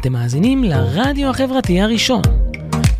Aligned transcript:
אתם 0.00 0.12
מאזינים 0.12 0.64
לרדיו 0.64 1.30
החברתי 1.30 1.80
הראשון. 1.80 2.22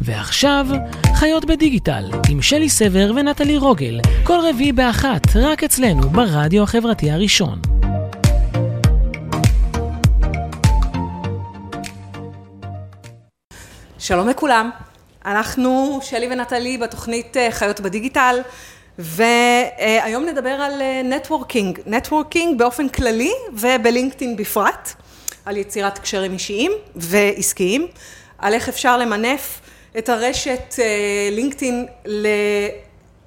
ועכשיו, 0.00 0.67
חיות 1.15 1.45
בדיגיטל, 1.45 2.11
עם 2.30 2.43
שלי 2.43 2.69
סבר 2.69 3.12
ונטלי 3.16 3.57
רוגל, 3.57 4.00
כל 4.25 4.38
רביעי 4.50 4.73
באחת, 4.73 5.21
רק 5.34 5.64
אצלנו, 5.64 6.09
ברדיו 6.09 6.62
החברתי 6.62 7.11
הראשון. 7.11 7.61
שלום 13.98 14.29
לכולם, 14.29 14.71
אנחנו 15.27 15.98
שלי 16.03 16.29
ונטלי 16.32 16.79
בתוכנית 16.79 17.37
אה, 17.37 17.48
חיות 17.51 17.80
בדיגיטל, 17.80 18.37
והיום 18.98 20.25
נדבר 20.25 20.51
על 20.51 20.82
networking, 21.05 21.79
uh, 21.79 21.82
networking 21.87 22.59
באופן 22.59 22.89
כללי 22.89 23.32
ובלינקדאין 23.53 24.37
בפרט, 24.37 24.95
על 25.45 25.57
יצירת 25.57 25.98
קשרים 25.98 26.33
אישיים 26.33 26.73
ועסקיים, 26.96 27.87
על 28.38 28.55
איך 28.55 28.69
אפשר 28.69 28.98
למנף 28.98 29.60
את 29.98 30.09
הרשת 30.09 30.74
לינקדאין 31.30 31.87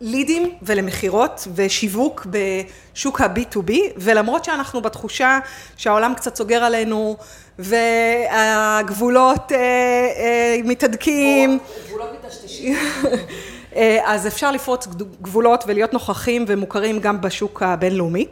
ללידים 0.01 0.53
ולמכירות 0.61 1.47
ושיווק 1.55 2.27
בשוק 2.29 3.21
ה-B2B, 3.21 3.71
ולמרות 3.97 4.45
שאנחנו 4.45 4.81
בתחושה 4.81 5.39
שהעולם 5.77 6.13
קצת 6.13 6.35
סוגר 6.35 6.63
עלינו 6.63 7.17
והגבולות 7.59 9.51
אה, 9.51 9.57
אה, 9.57 10.57
מתהדקים. 10.63 11.59
גבולות 11.87 12.09
מטשטשים. 12.25 12.77
אז 14.05 14.27
אפשר 14.27 14.51
לפרוץ 14.51 14.87
גבולות 15.21 15.63
ולהיות 15.67 15.93
נוכחים 15.93 16.45
ומוכרים 16.47 16.99
גם 16.99 17.21
בשוק 17.21 17.63
הבינלאומי. 17.63 18.27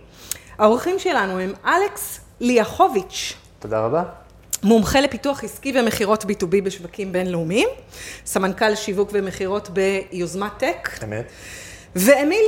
האורחים 0.58 1.00
שלנו 1.00 1.40
הם 1.40 1.54
אלכס 1.66 2.20
ליאכוביץ'. 2.40 3.41
תודה 3.62 3.80
רבה. 3.80 4.04
מומחה 4.64 5.02
לפיתוח 5.02 5.44
עסקי 5.44 5.74
ומכירות 5.80 6.24
B2B 6.24 6.62
בשווקים 6.64 7.12
בינלאומיים, 7.12 7.68
סמנכ"ל 8.26 8.76
שיווק 8.76 9.10
ומכירות 9.14 9.70
ביוזמת 9.70 10.52
טק. 10.58 10.90
אמת. 11.04 11.32
ואמיל 11.96 12.46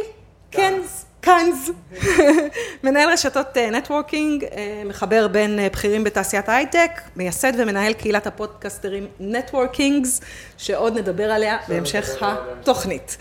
קנז, 0.52 1.06
קנז, 1.22 1.72
מנהל 2.84 3.09
רשתות 3.09 3.58
networking, 3.58 4.45
מחבר 4.86 5.28
בין 5.28 5.59
בכירים 5.72 6.03
בתעשיית 6.03 6.50
ההייטק, 6.50 7.02
מייסד 7.16 7.53
ומנהל 7.58 7.94
קהילת 7.94 8.28
הפודקסטרים 8.28 9.08
נטוורקינגס, 9.19 10.22
שעוד 10.58 10.97
נדבר 10.97 11.31
עליה 11.31 11.58
בהמשך 11.67 12.17
התוכנית. 12.22 13.17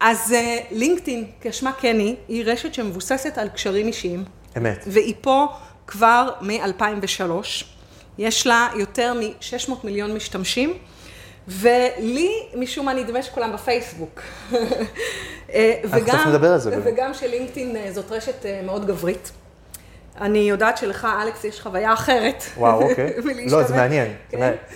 אז 0.00 0.34
לינקדאין, 0.70 1.24
כשמה 1.40 1.72
כן 1.72 1.98
היא, 1.98 2.16
היא 2.28 2.44
רשת 2.46 2.74
שמבוססת 2.74 3.38
על 3.38 3.48
קשרים 3.48 3.86
אישיים. 3.86 4.24
אמת. 4.56 4.84
והיא 4.86 5.14
פה 5.20 5.46
כבר 5.86 6.28
מ-2003. 6.40 7.30
יש 8.18 8.46
לה 8.46 8.68
יותר 8.76 9.14
מ-600 9.14 9.72
מיליון 9.84 10.14
משתמשים, 10.14 10.74
ולי 11.48 12.30
משום 12.54 12.86
מה 12.86 12.94
נדמה 12.94 13.22
שכולם 13.22 13.52
בפייסבוק. 13.52 14.20
אנחנו 15.84 16.00
תכף 16.06 16.26
נדבר 16.26 16.52
על 16.52 16.58
זה. 16.58 16.80
וגם 16.84 17.14
שלינקדאין 17.14 17.92
זאת 17.92 18.12
רשת 18.12 18.46
מאוד 18.64 18.86
גברית. 18.86 19.32
אני 20.20 20.38
יודעת 20.38 20.78
שלך, 20.78 21.08
אלכס, 21.22 21.44
יש 21.44 21.60
חוויה 21.60 21.92
אחרת. 21.92 22.44
וואו, 22.56 22.82
אוקיי. 22.82 23.12
לא, 23.52 23.62
זה 23.62 23.76
מעניין. 23.76 24.12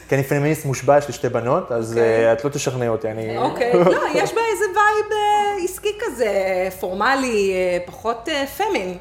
כי 0.09 0.15
אני 0.15 0.23
פמיניסט 0.23 0.65
מושבע, 0.65 0.98
יש 0.98 1.06
לי 1.06 1.12
שתי 1.12 1.29
בנות, 1.29 1.73
אז 1.73 2.01
את 2.33 2.45
לא 2.45 2.51
תשכנע 2.51 2.89
אותי, 2.89 3.11
אני... 3.11 3.39
אוקיי, 3.47 3.73
לא, 3.75 4.03
יש 4.14 4.34
בה 4.34 4.41
איזה 4.53 4.64
vibe 4.75 5.20
עסקי 5.64 5.98
כזה, 6.01 6.29
פורמלי, 6.81 7.53
פחות 7.87 8.29
פמין. 8.57 8.98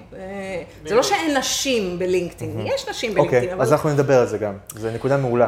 זה 0.85 0.95
לא 0.95 1.03
שאין 1.03 1.37
נשים 1.37 1.99
בלינקדאין, 1.99 2.67
יש 2.67 2.89
נשים 2.89 3.13
בלינקדאין. 3.13 3.43
אוקיי, 3.43 3.61
אז 3.61 3.73
אנחנו 3.73 3.89
נדבר 3.89 4.19
על 4.19 4.27
זה 4.27 4.37
גם, 4.37 4.53
זו 4.75 4.91
נקודה 4.91 5.17
מעולה. 5.17 5.47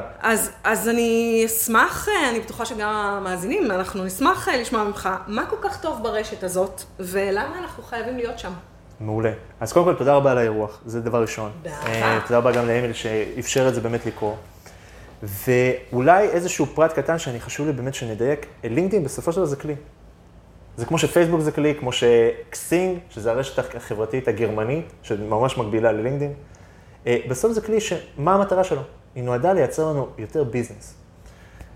אז 0.64 0.90
אני 0.90 1.44
אשמח, 1.46 2.08
אני 2.30 2.40
בטוחה 2.40 2.66
שגם 2.66 2.90
המאזינים, 2.90 3.72
אנחנו 3.72 4.04
נשמח 4.04 4.48
לשמוע 4.48 4.84
ממך, 4.84 5.10
מה 5.28 5.46
כל 5.46 5.56
כך 5.62 5.82
טוב 5.82 6.04
ברשת 6.04 6.44
הזאת, 6.44 6.82
ולמה 7.00 7.60
אנחנו 7.62 7.84
חייבים 7.84 8.18
להיות 8.18 8.40
שם? 8.40 8.52
מעולה. 9.00 9.32
אז 9.60 9.74
קודם 9.74 9.86
כל, 9.86 9.94
תודה 9.94 10.14
רבה 10.16 10.32
על 10.32 10.38
האירוח, 10.38 10.82
זה 10.86 11.02
דבר 11.02 11.22
ראשון. 11.22 11.52
באהבה. 11.64 12.20
תודה 12.28 12.38
רבה 12.38 12.52
גם 12.52 12.68
לאמיל 12.68 12.94
שאפשר 12.94 13.68
את 13.68 13.76
זה 13.76 13.82
באמת 13.82 14.06
לקרות. 14.06 14.36
ואולי 15.24 16.30
איזשהו 16.30 16.66
פרט 16.66 16.94
קטן 16.94 17.18
שאני 17.20 17.40
חשוב 17.40 17.68
לי 17.68 17.74
באמת 17.74 17.94
שנדייק, 17.94 18.46
לינקדאין 18.64 19.04
בסופו 19.04 19.32
של 19.32 19.38
דבר 19.38 19.46
זה 19.46 19.56
כלי. 19.56 19.76
זה 20.78 20.86
כמו 20.86 20.98
שפייסבוק 20.98 21.42
זה 21.42 21.52
כלי, 21.52 21.76
כמו 21.80 21.92
ש 21.92 22.23
Xing, 22.23 23.00
שזה 23.10 23.32
הרשת 23.32 23.76
החברתית 23.76 24.28
הגרמנית, 24.28 24.86
שממש 25.02 25.58
מקבילה 25.58 25.92
ללינקדאין. 25.92 26.34
בסוף 27.06 27.52
זה 27.52 27.62
כלי 27.62 27.82
שמה 27.82 28.34
המטרה 28.34 28.64
שלו? 28.64 28.82
היא 29.16 29.24
נועדה 29.24 29.54
לייצר 29.54 29.90
לנו 29.90 30.08
יותר 30.18 30.44
ביזנס. 30.44 30.94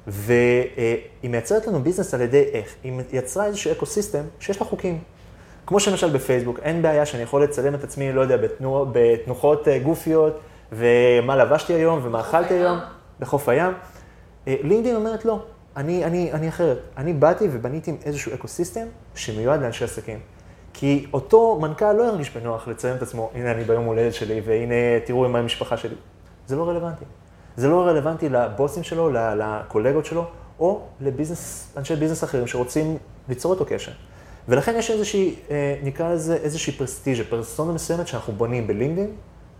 והיא 0.07 1.29
מייצרת 1.29 1.67
לנו 1.67 1.83
ביזנס 1.83 2.13
על 2.13 2.21
ידי 2.21 2.43
איך? 2.53 2.75
היא 2.83 3.01
יצרה 3.13 3.45
איזשהו 3.45 3.71
ecosystem 3.71 4.23
שיש 4.39 4.61
לה 4.61 4.67
חוקים. 4.67 4.99
כמו 5.71 5.79
שלמשל 5.79 6.09
בפייסבוק, 6.09 6.59
אין 6.59 6.81
בעיה 6.81 7.05
שאני 7.05 7.23
יכול 7.23 7.43
לצלם 7.43 7.75
את 7.75 7.83
עצמי, 7.83 8.13
לא 8.13 8.21
יודע, 8.21 8.37
בתנוע, 8.37 8.85
בתנוחות 8.91 9.67
גופיות, 9.83 10.39
ומה 10.71 11.35
לבשתי 11.35 11.73
היום, 11.73 11.99
ומה 12.03 12.19
אכלתי 12.19 12.53
היום, 12.53 12.79
בחוף 13.19 13.49
הים. 13.49 13.73
לינקדאין 14.47 14.95
אומרת 14.95 15.25
לא, 15.25 15.39
אני, 15.77 16.05
אני, 16.05 16.33
אני 16.33 16.49
אחרת. 16.49 16.77
אני 16.97 17.13
באתי 17.13 17.47
ובניתי 17.51 17.91
עם 17.91 17.97
איזשהו 18.05 18.33
ecosystem 18.33 18.85
שמיועד 19.15 19.61
לאנשי 19.61 19.83
עסקים. 19.83 20.19
כי 20.73 21.07
אותו 21.13 21.59
מנכ"ל 21.61 21.93
לא 21.93 22.03
ירגיש 22.03 22.29
בנוח 22.37 22.67
לצלם 22.67 22.95
את 22.95 23.01
עצמו, 23.01 23.31
הנה 23.35 23.51
אני 23.51 23.63
ביום 23.63 23.85
הולדת 23.85 24.13
שלי, 24.13 24.41
והנה 24.45 24.99
תראו 25.05 25.29
מה 25.29 25.39
המשפחה 25.39 25.77
שלי. 25.77 25.95
זה 26.47 26.55
לא 26.55 26.69
רלוונטי. 26.69 27.05
זה 27.57 27.67
לא 27.67 27.81
רלוונטי 27.87 28.29
לבוסים 28.29 28.83
שלו, 28.83 29.09
לקולגות 29.13 30.05
שלו, 30.05 30.25
או 30.59 30.81
לביזנס, 31.01 31.73
אנשי 31.77 31.95
ביזנס 31.95 32.23
אחרים 32.23 32.47
שרוצים 32.47 32.97
ליצור 33.29 33.51
אותו 33.51 33.65
קשר. 33.65 33.91
ולכן 34.47 34.75
יש 34.77 34.91
איזושהי, 34.91 35.35
נקרא 35.83 36.13
לזה 36.13 36.35
איזושהי 36.35 36.73
פרסטיג'ה, 36.73 37.23
פרסונה 37.23 37.73
מסוימת 37.73 38.07
שאנחנו 38.07 38.33
בונים 38.33 38.67
בלינקדאין, 38.67 39.11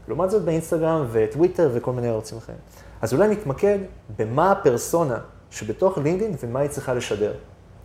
לעומת 0.08 0.32
זאת 0.32 0.42
באינסטגרם 0.42 1.06
וטוויטר 1.12 1.70
וכל 1.74 1.92
מיני 1.92 2.08
ערוצים 2.08 2.38
אחרים. 2.38 2.58
אז 3.02 3.14
אולי 3.14 3.28
נתמקד 3.28 3.78
במה 4.18 4.52
הפרסונה 4.52 5.18
שבתוך 5.52 5.98
לינקדאין 5.98 6.36
ומה 6.44 6.60
היא 6.60 6.70
צריכה 6.70 6.94
לשדר. 6.94 7.34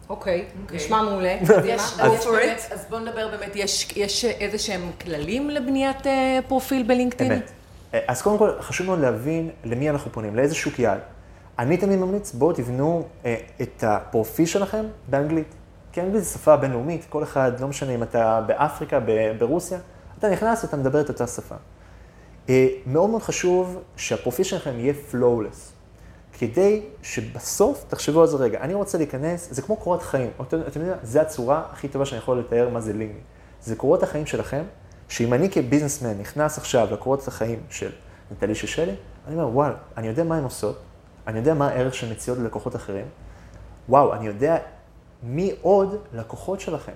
אוקיי, 0.08 0.44
נשמע 0.72 1.02
מעולה. 1.02 1.36
אז 2.70 2.84
בואו 2.90 3.00
נדבר 3.00 3.28
באמת, 3.28 3.56
יש 3.96 4.24
איזה 4.24 4.58
שהם 4.58 4.90
כללים 5.00 5.50
לבניית 5.50 6.06
פרופיל 6.48 6.82
בלינקדאין? 6.82 7.32
אמת. 7.32 7.50
אז 8.08 8.22
קודם 8.22 8.38
כל, 8.38 8.50
חשוב 8.60 8.86
מאוד 8.86 8.98
להבין 8.98 9.50
למי 9.64 9.90
אנחנו 9.90 10.12
פונים, 10.12 10.36
לאיזה 10.36 10.54
שוק 10.54 10.78
יעד. 10.78 11.00
אני 11.58 11.76
תמיד 11.76 11.98
ממליץ, 11.98 12.32
בואו 12.32 12.52
תבנו 12.52 13.06
את 13.62 13.84
הפרופיל 13.86 14.46
שלכם 14.46 14.84
באנגלית. 15.08 15.54
כי 15.96 16.02
אנגלית 16.02 16.24
זו 16.24 16.30
שפה 16.30 16.56
בינלאומית, 16.56 17.06
כל 17.08 17.22
אחד, 17.22 17.60
לא 17.60 17.68
משנה 17.68 17.94
אם 17.94 18.02
אתה 18.02 18.40
באפריקה, 18.46 19.00
ברוסיה, 19.38 19.78
אתה 20.18 20.30
נכנס 20.30 20.64
ואתה 20.64 20.76
מדבר 20.76 21.00
את 21.00 21.08
אותה 21.08 21.26
שפה. 21.26 21.54
מאוד 22.86 23.10
מאוד 23.10 23.22
חשוב 23.22 23.82
שהפרופיל 23.96 24.44
שלכם 24.44 24.78
יהיה 24.78 24.94
flawless, 25.12 25.72
כדי 26.38 26.82
שבסוף, 27.02 27.84
תחשבו 27.88 28.20
על 28.20 28.26
זה 28.26 28.36
רגע, 28.36 28.60
אני 28.60 28.74
רוצה 28.74 28.98
להיכנס, 28.98 29.48
זה 29.50 29.62
כמו 29.62 29.76
קורות 29.76 30.02
חיים, 30.02 30.30
אתם 30.40 30.56
יודעים, 30.56 30.92
זו 31.02 31.20
הצורה 31.20 31.62
הכי 31.72 31.88
טובה 31.88 32.06
שאני 32.06 32.18
יכול 32.18 32.38
לתאר 32.38 32.68
מה 32.68 32.80
זה 32.80 32.92
לינקדאין. 32.92 33.22
זה 33.62 33.76
קורות 33.76 34.02
החיים 34.02 34.26
שלכם, 34.26 34.62
שאם 35.08 35.34
אני 35.34 35.50
כביזנסמן 35.50 36.18
נכנס 36.18 36.58
עכשיו 36.58 36.88
לקורות 36.92 37.28
החיים 37.28 37.60
של 37.70 37.90
נטלי 38.30 38.54
ששלי, 38.54 38.94
אני 39.26 39.34
אומר, 39.34 39.48
וואל, 39.48 39.72
אני 39.96 40.06
יודע 40.06 40.24
מה 40.24 40.36
הן 40.36 40.44
עושות, 40.44 40.78
אני 41.26 41.38
יודע 41.38 41.54
מה 41.54 41.68
הערך 41.68 41.94
שהן 41.94 42.12
מציעות 42.12 42.38
ללקוחות 42.38 42.76
אחרים, 42.76 43.06
וואו, 43.88 44.14
אני 44.14 44.26
יודע 44.26 44.58
מי 45.22 45.52
עוד 45.62 45.96
לקוחות 46.12 46.60
שלכם. 46.60 46.92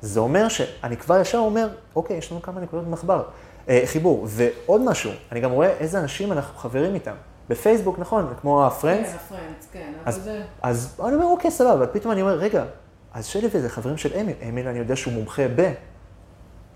זה 0.00 0.20
אומר 0.20 0.48
שאני 0.48 0.96
כבר 0.96 1.20
ישר 1.20 1.38
אומר, 1.38 1.68
אוקיי, 1.96 2.16
יש 2.16 2.32
לנו 2.32 2.42
כמה 2.42 2.60
נקודות 2.60 2.86
מחבר, 2.88 3.22
אה, 3.68 3.82
חיבור. 3.86 4.26
ועוד 4.28 4.80
משהו, 4.80 5.10
אני 5.32 5.40
גם 5.40 5.50
רואה 5.50 5.68
איזה 5.68 6.00
אנשים 6.00 6.32
אנחנו 6.32 6.58
חברים 6.58 6.94
איתם. 6.94 7.14
בפייסבוק, 7.48 7.98
נכון, 7.98 8.34
כמו 8.40 8.66
הפרנדס. 8.66 9.08
כן, 9.08 9.16
הפרנדס, 9.16 9.66
כן, 9.72 9.92
אז, 10.04 10.16
אבל 10.16 10.24
זה... 10.24 10.42
אז 10.62 11.00
אני 11.06 11.14
אומר, 11.14 11.26
אוקיי, 11.26 11.50
סבבה, 11.50 11.72
אבל 11.74 11.86
פתאום 11.92 12.12
אני 12.12 12.22
אומר, 12.22 12.34
רגע, 12.34 12.64
אז 13.12 13.26
שלי 13.26 13.48
וזה 13.52 13.68
חברים 13.68 13.96
של 13.96 14.20
אמיל, 14.20 14.34
אמיל 14.48 14.68
אני 14.68 14.78
יודע 14.78 14.96
שהוא 14.96 15.12
מומחה 15.14 15.42
ב... 15.56 15.72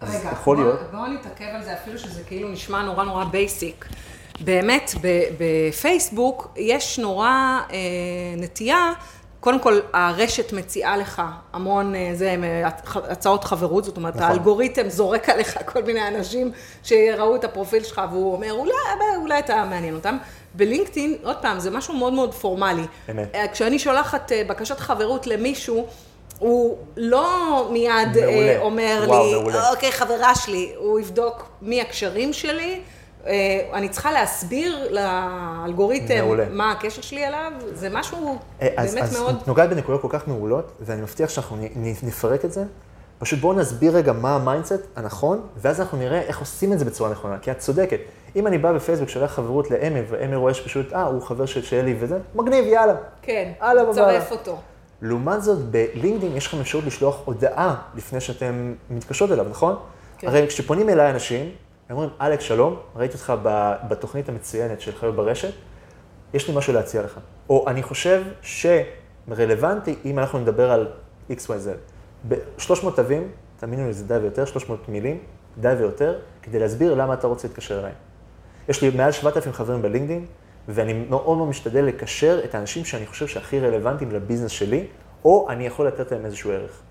אז 0.01 0.17
רגע, 0.17 0.31
יכול 0.33 0.57
בוא, 0.57 0.65
להיות. 0.65 0.81
בואו 0.91 1.07
נתעכב 1.07 1.45
על 1.55 1.63
זה 1.63 1.75
אפילו 1.75 1.99
שזה 1.99 2.23
כאילו 2.23 2.49
נשמע 2.49 2.83
נורא 2.83 3.05
נורא 3.05 3.25
basic. 3.25 3.85
באמת, 4.41 4.91
בפייסבוק 5.39 6.53
יש 6.57 6.99
נורא 6.99 7.29
אה, 7.71 7.77
נטייה 8.37 8.93
קודם 9.45 9.61
כל, 9.61 9.81
הרשת 9.93 10.53
מציעה 10.53 10.97
לך 10.97 11.23
המון 11.53 11.95
זה, 12.15 12.35
הצעות 12.95 13.45
חברות, 13.45 13.85
זאת 13.85 13.97
אומרת, 13.97 14.17
נכון. 14.17 14.29
האלגוריתם 14.29 14.89
זורק 14.89 15.29
עליך 15.29 15.59
כל 15.73 15.83
מיני 15.83 16.09
אנשים 16.09 16.53
שראו 16.83 17.37
את 17.37 17.45
הפרופיל 17.45 17.83
שלך, 17.83 18.01
והוא 18.11 18.33
אומר, 18.33 18.53
אולי, 18.53 18.73
אולי 19.17 19.39
אתה 19.39 19.65
מעניין 19.65 19.95
אותם. 19.95 20.17
בלינקדאין, 20.55 21.15
עוד 21.23 21.37
פעם, 21.37 21.61
זה 21.61 21.71
משהו 21.71 21.95
מאוד 21.95 22.13
מאוד 22.13 22.35
פורמלי. 22.35 22.85
אמת. 23.11 23.37
כשאני 23.53 23.79
שולחת 23.79 24.33
בקשת 24.49 24.81
חברות 24.81 25.27
למישהו, 25.27 25.87
הוא 26.39 26.79
לא 26.97 27.69
מיד 27.73 28.09
מעולה. 28.21 28.59
אומר 28.59 29.05
וואו, 29.07 29.27
לי, 29.27 29.35
מעולה. 29.35 29.71
אוקיי, 29.71 29.93
חברה 29.93 30.35
שלי, 30.35 30.73
הוא 30.77 31.01
יבדוק 31.01 31.49
מי 31.63 31.81
הקשרים 31.81 32.33
שלי, 32.33 32.73
אה, 32.73 32.79
אני 33.73 33.89
צריכה 33.89 34.13
להסביר 34.13 34.89
לאלגוריתם 34.91 36.17
מעולה. 36.25 36.45
מה 36.51 36.73
הקשר 36.73 37.03
שלי 37.03 37.27
אליו, 37.27 37.53
זה 37.75 37.89
משהו 37.93 38.39
אה, 38.63 38.69
אז, 38.77 38.95
באמת 38.95 39.05
אז 39.05 39.21
מאוד... 39.21 39.39
את 39.43 39.49
נוגעת 39.49 39.71
בנקודות 39.71 40.01
כל 40.03 40.09
כך 40.11 40.29
מעולות, 40.29 40.73
ואני 40.81 41.03
מבטיח 41.03 41.29
שאנחנו 41.31 41.57
נ- 41.57 41.95
נפרק 42.03 42.45
את 42.45 42.53
זה. 42.53 42.65
פשוט 43.19 43.39
בואו 43.41 43.59
נסביר 43.59 43.97
רגע 43.97 44.13
מה 44.13 44.35
ה 44.35 44.40
mindset 44.41 44.81
הנכון, 44.97 45.41
ואז 45.57 45.81
אנחנו 45.81 45.99
נראה 45.99 46.21
איך 46.21 46.41
עושים 46.41 46.73
את 46.73 46.79
זה 46.79 46.85
בצורה 46.85 47.11
נכונה, 47.11 47.39
כי 47.39 47.51
את 47.51 47.59
צודקת. 47.59 47.99
אם 48.37 48.47
אני 48.47 48.59
בא 48.59 48.73
בפייסבוק, 48.73 49.09
שולח 49.09 49.33
חברות 49.33 49.71
לאמי, 49.71 50.01
ואמי 50.09 50.37
רואה 50.37 50.55
שפשוט, 50.55 50.93
אה, 50.93 51.03
הוא 51.03 51.23
חבר 51.23 51.47
של 51.47 51.63
שלי 51.63 51.97
וזה, 51.99 52.19
מגניב, 52.35 52.65
יאללה. 52.65 52.95
כן, 53.23 53.53
בבעלה. 53.61 53.93
צרף 53.95 54.33
אותו. 54.33 54.59
לעומת 55.03 55.43
זאת, 55.43 55.59
בלינקדאין 55.59 56.37
יש 56.37 56.47
לכם 56.47 56.61
אפשרות 56.61 56.85
לשלוח 56.85 57.21
הודעה 57.25 57.75
לפני 57.95 58.21
שאתם 58.21 58.75
מתקשרות 58.91 59.33
אליו, 59.33 59.47
נכון? 59.51 59.77
כן. 60.19 60.27
הרי 60.29 60.47
כשפונים 60.49 60.89
אליי 60.89 61.11
אנשים, 61.11 61.51
הם 61.89 61.97
אומרים, 61.97 62.11
אלכס, 62.21 62.45
שלום, 62.45 62.77
ראיתי 62.97 63.15
אותך 63.15 63.33
בתוכנית 63.89 64.29
המצוינת 64.29 64.81
של 64.81 64.93
חיות 64.93 65.17
ברשת, 65.17 65.53
יש 66.35 66.49
לי 66.49 66.57
משהו 66.57 66.73
להציע 66.73 67.03
לך. 67.03 67.21
או 67.49 67.69
אני 67.69 67.83
חושב 67.83 68.23
שרלוונטי, 68.43 69.95
אם 70.05 70.19
אנחנו 70.19 70.39
נדבר 70.39 70.71
על 70.71 70.89
XYZ, 71.31 71.69
ב-300 72.29 72.91
תווים, 72.97 73.29
תאמינו 73.57 73.87
לי, 73.87 73.93
זה 73.93 74.05
די 74.05 74.15
ויותר, 74.15 74.45
300 74.45 74.89
מילים, 74.89 75.19
די 75.61 75.69
ויותר, 75.69 76.19
כדי 76.43 76.59
להסביר 76.59 76.95
למה 76.95 77.15
אתה 77.15 77.27
רוצה 77.27 77.49
להתקשר 77.49 77.81
אליי. 77.81 77.93
יש 78.69 78.83
לי 78.83 78.91
מעל 78.91 79.13
7,000 79.13 79.53
חברים 79.53 79.83
בלינקדאין, 79.83 80.27
ואני 80.69 80.93
מאוד 80.93 81.37
מאוד 81.37 81.49
משתדל 81.49 81.85
לקשר 81.85 82.41
את 82.45 82.55
האנשים 82.55 82.85
שאני 82.85 83.07
חושב 83.07 83.27
שהכי 83.27 83.61
רלוונטיים 83.61 84.11
לביזנס 84.11 84.51
שלי, 84.51 84.87
או 85.25 85.47
אני 85.51 85.67
יכול 85.67 85.87
לתת 85.87 86.13
להם 86.13 86.25
איזשהו 86.25 86.51
ערך. 86.51 86.83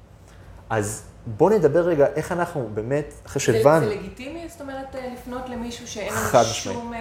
אז 0.70 1.04
בואו 1.28 1.50
נדבר 1.50 1.80
רגע 1.80 2.08
איך 2.16 2.32
אנחנו 2.32 2.70
באמת, 2.74 3.14
אחרי 3.26 3.42
שהבנו, 3.42 3.86
זה 3.86 3.96
לגיטימי, 3.96 4.46
זאת 4.50 4.62
אומרת, 4.62 4.96
אה, 4.96 5.14
לפנות 5.14 5.50
למישהו 5.50 5.88
שאין 5.88 6.14
לנו. 6.14 6.44
שום... 6.44 6.94
אה, 6.94 7.00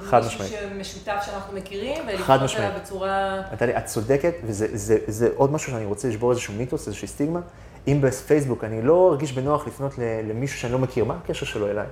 חד 0.00 0.22
מישהו 0.22 0.44
משמעית. 0.44 0.62
שמשותף 0.70 1.22
שאנחנו 1.26 1.56
מכירים, 1.56 2.02
ולפנות. 2.08 2.50
אליו 2.58 2.70
בצורה... 2.82 3.42
נטלי, 3.52 3.76
את 3.76 3.84
צודקת, 3.84 4.34
וזה 4.44 4.66
זה, 4.72 4.98
זה 5.06 5.28
עוד 5.36 5.52
משהו 5.52 5.72
שאני 5.72 5.84
רוצה 5.84 6.08
לשבור 6.08 6.30
איזשהו 6.30 6.54
מיתוס, 6.54 6.86
איזושהי 6.86 7.08
סטיגמה. 7.08 7.40
אם 7.88 8.00
בפייסבוק 8.00 8.64
אני 8.64 8.82
לא 8.82 9.10
ארגיש 9.10 9.32
בנוח 9.32 9.66
לפנות 9.66 9.94
למישהו 9.98 10.58
שאני 10.58 10.72
לא 10.72 10.78
מכיר, 10.78 11.04
מה 11.04 11.16
הקשר 11.24 11.46
שלו 11.46 11.70
אליי? 11.70 11.86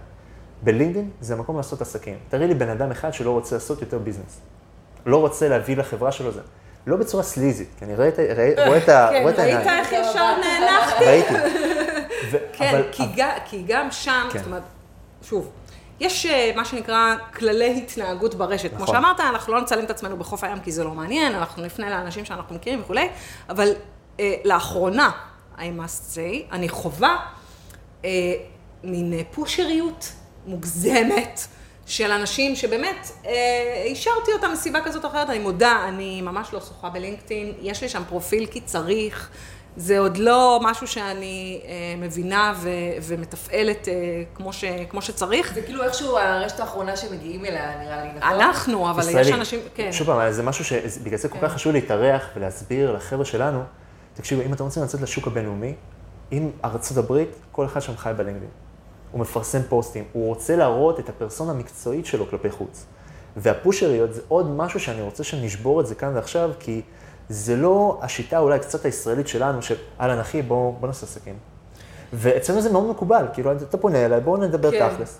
בלינקדאין 0.63 1.11
זה 1.21 1.35
המקום 1.35 1.57
לעשות 1.57 1.81
עסקים. 1.81 2.19
תראי 2.29 2.47
לי 2.47 2.55
בן 2.55 2.69
אדם 2.69 2.91
אחד 2.91 3.15
שלא 3.15 3.31
רוצה 3.31 3.57
לעשות 3.57 3.81
יותר 3.81 3.99
ביזנס. 3.99 4.41
לא 5.07 5.17
רוצה 5.17 5.49
להביא 5.49 5.77
לחברה 5.77 6.13
שלו 6.13 6.33
זה. 6.33 6.41
לא 6.87 6.97
בצורה 6.97 7.23
סליזית, 7.23 7.69
כי 7.79 7.85
אני 7.85 7.95
רואה 7.97 8.09
את 8.09 8.17
כן, 8.17 8.23
רואה 8.67 8.79
את 8.79 8.89
ראית 8.89 9.39
העיניים. 9.39 9.69
איך 9.69 9.93
ישר 9.93 10.37
נאנחתי? 10.41 11.05
ראיתי. 11.05 11.35
ו- 12.31 12.39
כן, 12.53 12.75
אבל- 12.75 12.89
כי, 12.93 13.03
גם, 13.17 13.31
כי 13.45 13.63
גם 13.67 13.89
שם, 13.91 14.29
כן. 14.33 14.39
זאת 14.39 14.47
אומרת, 14.47 14.63
שוב, 15.23 15.51
יש 16.01 16.27
אה, 16.27 16.51
מה 16.57 16.65
שנקרא 16.65 17.15
כללי 17.35 17.79
התנהגות 17.79 18.35
ברשת. 18.35 18.71
כמו 18.71 18.83
נכון. 18.83 18.95
שאמרת, 18.95 19.21
אנחנו 19.21 19.53
לא 19.53 19.61
נצלם 19.61 19.85
את 19.85 19.91
עצמנו 19.91 20.17
בחוף 20.17 20.45
הים 20.45 20.61
כי 20.61 20.73
זה 20.73 20.85
לא 20.85 20.91
מעניין, 20.91 21.35
אנחנו 21.35 21.63
נפנה 21.63 21.91
לאנשים 21.91 22.25
שאנחנו 22.25 22.55
מכירים 22.55 22.81
וכולי, 22.81 23.09
אבל 23.49 23.73
אה, 24.21 24.35
לאחרונה, 24.45 25.11
I 25.57 25.61
must 25.61 26.15
say, 26.15 26.53
אני 26.53 26.69
חווה 26.69 27.17
אה, 28.05 28.11
מין 28.85 29.13
אה, 29.13 29.21
פושריות 29.31 30.13
מוגזמת. 30.47 31.41
של 31.91 32.11
אנשים 32.13 32.57
שבאמת, 32.57 33.11
אה, 33.27 33.33
אישרתי 33.85 34.33
אותם 34.33 34.51
מסיבה 34.53 34.81
כזאת 34.81 35.05
או 35.05 35.11
אחרת, 35.11 35.31
אני 35.31 35.39
מודה, 35.39 35.85
אני 35.89 36.23
ממש 36.23 36.53
לא 36.53 36.61
שוחה 36.61 36.89
בלינקדאין, 36.91 37.53
יש 37.61 37.83
לי 37.83 37.89
שם 37.89 38.03
פרופיל 38.09 38.47
כי 38.47 38.61
צריך, 38.61 39.31
זה 39.77 39.99
עוד 39.99 40.17
לא 40.17 40.61
משהו 40.63 40.87
שאני 40.87 41.61
אה, 41.65 41.71
מבינה 41.99 42.53
ו- 42.57 42.69
ומתפעלת 43.03 43.89
אה, 43.89 43.95
כמו, 44.35 44.53
ש- 44.53 44.65
כמו 44.89 45.03
שצריך. 45.03 45.55
זה 45.55 45.63
כאילו 45.63 45.85
איכשהו 45.85 46.19
הרשת 46.19 46.61
האחרונה 46.61 46.97
שמגיעים 46.97 47.45
אליה, 47.45 47.79
נראה 47.85 48.05
לי, 48.05 48.09
נכון? 48.19 48.41
אנחנו, 48.41 48.91
אבל 48.91 49.03
יש 49.03 49.09
ישראלי. 49.09 49.33
אנשים, 49.35 49.61
כן. 49.75 49.93
שוב 49.93 50.07
פעם, 50.07 50.33
זה 50.33 50.43
משהו 50.43 50.65
שבגלל 50.65 51.19
זה 51.19 51.29
כל 51.29 51.39
כך 51.43 51.53
חשוב 51.53 51.73
להתארח 51.73 52.23
ולהסביר 52.37 52.93
לחבר'ה 52.93 53.25
שלנו, 53.25 53.63
תקשיבו, 54.15 54.43
אם 54.43 54.53
אתם 54.53 54.65
רוצים 54.65 54.83
לצאת 54.83 55.01
לשוק 55.01 55.27
הבינלאומי, 55.27 55.75
אם 56.33 56.51
ארצות 56.65 56.97
הברית, 56.97 57.29
כל 57.53 57.65
אחד 57.67 57.81
שם 57.81 57.97
חי 57.97 58.13
בלינקדאין. 58.17 58.51
הוא 59.13 59.21
מפרסם 59.21 59.61
פוסטים, 59.69 60.05
הוא 60.13 60.27
רוצה 60.27 60.57
להראות 60.57 61.01
את 61.01 61.09
הפרסונה 61.09 61.51
המקצועית 61.51 62.07
שלו 62.07 62.31
כלפי 62.31 62.51
חוץ. 62.51 62.87
והפושריות 63.37 64.15
זה 64.15 64.21
עוד 64.29 64.51
משהו 64.51 64.81
שאני 64.81 65.01
רוצה 65.01 65.25
שנשבור 65.25 65.81
את 65.81 65.87
זה 65.87 65.95
כאן 65.95 66.15
ועכשיו, 66.15 66.51
כי 66.59 66.83
זה 67.29 67.57
לא 67.57 67.99
השיטה 68.03 68.39
אולי 68.39 68.59
קצת 68.59 68.85
הישראלית 68.85 69.29
שלנו, 69.29 69.63
של 69.63 69.75
אהלן 70.01 70.19
אחי, 70.19 70.43
בוא, 70.43 70.75
בוא 70.81 70.89
נעשה 70.89 71.07
עסקים. 71.07 71.35
ואצלנו 72.13 72.61
זה 72.61 72.73
מאוד 72.73 72.91
מקובל, 72.91 73.27
כאילו, 73.33 73.53
אתה 73.53 73.79
פונה 73.79 74.05
אליי, 74.05 74.21
בואו 74.21 74.37
נדבר 74.37 74.71
כן. 74.71 74.89
תכלס. 74.95 75.19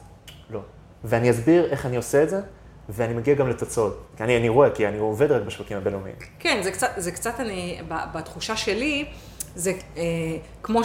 לא. 0.51 0.61
ואני 1.05 1.31
אסביר 1.31 1.71
איך 1.71 1.87
אני 1.87 1.97
עושה 1.97 2.23
את 2.23 2.31
זה, 2.31 2.41
ואני 2.89 3.15
מגיע 3.15 3.35
גם 3.35 3.49
לתוצאות. 3.49 4.01
כי 4.17 4.25
אני, 4.25 4.37
אני 4.37 4.49
רואה, 4.49 4.71
כי 4.71 4.89
אני 4.89 4.99
עובד 4.99 5.33
רק 5.33 5.43
בשווקים 5.43 5.77
הבינלאומיים. 5.77 6.15
כן, 6.39 6.61
זה 6.63 6.71
קצת, 6.71 6.91
זה 6.97 7.11
קצת 7.11 7.41
אני, 7.41 7.81
בתחושה 7.89 8.57
שלי, 8.57 9.05
זה 9.55 9.73
אה, 9.97 10.03
כמו 10.63 10.85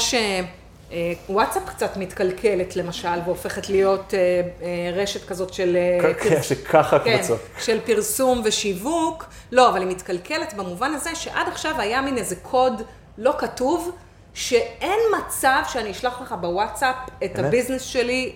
שוואטסאפ 0.92 1.64
קצת 1.66 1.98
מתקלקלת 1.98 2.76
למשל, 2.76 3.20
והופכת 3.26 3.70
להיות 3.70 4.14
אה, 4.14 4.20
אה, 4.62 4.92
רשת 4.94 5.28
כזאת 5.28 5.54
של... 5.54 5.78
אה, 6.04 6.14
כן, 6.14 6.44
שככה 6.44 7.00
כן, 7.00 7.18
קבוצות. 7.18 7.40
של 7.60 7.80
פרסום 7.86 8.42
ושיווק. 8.46 9.26
לא, 9.52 9.70
אבל 9.70 9.80
היא 9.80 9.88
מתקלקלת 9.88 10.54
במובן 10.54 10.94
הזה 10.94 11.16
שעד 11.16 11.48
עכשיו 11.48 11.82
היה 11.82 12.02
מין 12.02 12.18
איזה 12.18 12.36
קוד 12.36 12.82
לא 13.18 13.36
כתוב, 13.38 13.92
שאין 14.34 15.00
מצב 15.18 15.62
שאני 15.68 15.92
אשלח 15.92 16.22
לך 16.22 16.36
בוואטסאפ 16.42 16.96
את 17.24 17.40
אמת? 17.40 17.46
הביזנס 17.46 17.82
שלי 17.82 18.36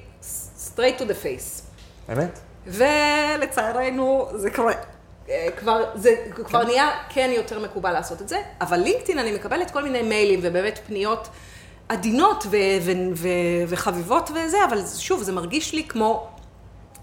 straight 0.58 1.00
to 1.00 1.04
the 1.04 1.26
face. 1.26 1.62
אמת? 2.14 2.40
ולצערנו 2.68 4.28
זה 4.34 4.52
קורה. 4.52 4.74
אה, 5.30 5.48
כבר, 5.58 5.84
זה 5.96 6.16
כבר 6.34 6.64
נהיה 6.64 6.90
כן 7.10 7.32
יותר 7.34 7.60
מקובל 7.60 7.92
לעשות 7.92 8.22
את 8.22 8.30
זה, 8.30 8.42
אבל 8.62 8.78
לינקדאין 8.78 9.20
אני 9.20 9.32
מקבלת 9.32 9.72
כל 9.72 9.84
מיני 9.84 10.02
מיילים 10.02 10.40
ובאמת 10.44 10.80
פניות 10.88 11.28
עדינות 11.90 12.44
ו- 12.46 12.56
ו- 12.82 12.92
ו- 13.16 13.28
וחביבות 13.68 14.32
וזה, 14.32 14.58
אבל 14.70 14.82
שוב, 14.98 15.24
זה 15.24 15.32
מרגיש 15.32 15.74
לי 15.74 15.84
כמו 15.84 16.28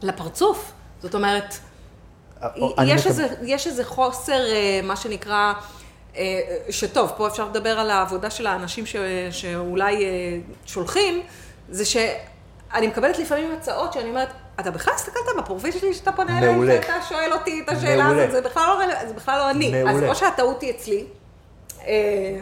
לפרצוף. 0.02 0.72
זאת 1.02 1.14
אומרת, 1.14 1.54
אני 2.78 2.92
יש, 2.92 3.06
איזה, 3.06 3.26
יש 3.42 3.66
איזה 3.66 3.84
חוסר, 3.84 4.46
אה, 4.46 4.80
מה 4.82 4.96
שנקרא, 4.96 5.52
אה, 6.16 6.40
שטוב, 6.70 7.12
פה 7.16 7.28
אפשר 7.28 7.48
לדבר 7.48 7.80
על 7.80 7.90
העבודה 7.90 8.30
של 8.30 8.46
האנשים 8.46 8.86
ש, 8.86 8.96
שאולי 9.30 10.04
אה, 10.04 10.38
שולחים, 10.66 11.22
זה 11.68 11.84
שאני 11.84 12.86
מקבלת 12.86 13.18
לפעמים 13.18 13.52
הצעות 13.52 13.92
שאני 13.92 14.08
אומרת, 14.08 14.28
אתה 14.60 14.70
בכלל 14.70 14.94
הסתכלת 14.94 15.22
בפרופיל 15.38 15.72
שלי 15.72 15.94
שאתה 15.94 16.12
פונה 16.12 16.38
אליי. 16.38 16.76
ואתה 16.76 16.92
שואל 17.08 17.32
אותי 17.32 17.62
את 17.64 17.68
השאלה. 17.68 18.06
הזאת, 18.06 18.30
זה 18.30 18.40
בכלל 18.40 18.62
לא, 18.68 19.06
זה 19.08 19.14
בכלל 19.14 19.38
לא 19.38 19.50
אני. 19.50 19.66
אז 19.66 19.86
מעולה. 19.86 20.08
או 20.08 20.14
שהטעות 20.14 20.62
היא 20.62 20.70
אצלי, 20.70 21.04
אה, 21.86 22.36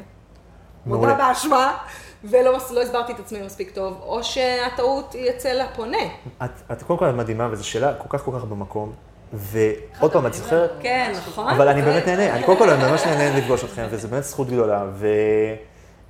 מודה. 0.86 1.14
באשמה, 1.14 1.76
ולא 2.24 2.58
לא 2.70 2.82
הסברתי 2.82 3.12
את 3.12 3.20
עצמי 3.20 3.42
מספיק 3.42 3.70
טוב, 3.70 4.00
או 4.02 4.24
שהטעות 4.24 5.12
היא 5.12 5.30
אצל 5.30 5.60
הפונה. 5.60 5.98
את, 6.44 6.50
את 6.72 6.82
קודם 6.82 6.98
כל 6.98 7.10
מדהימה, 7.10 7.48
וזו 7.50 7.68
שאלה 7.68 7.94
כל 7.94 8.18
כך 8.18 8.24
כל 8.24 8.30
כך 8.38 8.44
במקום. 8.44 8.92
ועוד 9.32 10.12
פעם, 10.12 10.26
את 10.26 10.34
זוכרת? 10.34 10.70
כן, 10.80 11.12
נכון? 11.28 11.48
אבל 11.48 11.68
אני 11.68 11.82
באמת 11.82 12.06
נהנה, 12.06 12.34
אני 12.34 12.44
קודם 12.44 12.58
כל 12.58 12.70
אני 12.70 12.90
ממש 12.90 13.06
נהנה 13.06 13.38
לפגוש 13.38 13.64
אתכם, 13.64 13.86
וזו 13.90 14.08
באמת 14.08 14.24
זכות 14.24 14.48
גדולה. 14.48 14.84
ו... 14.92 15.06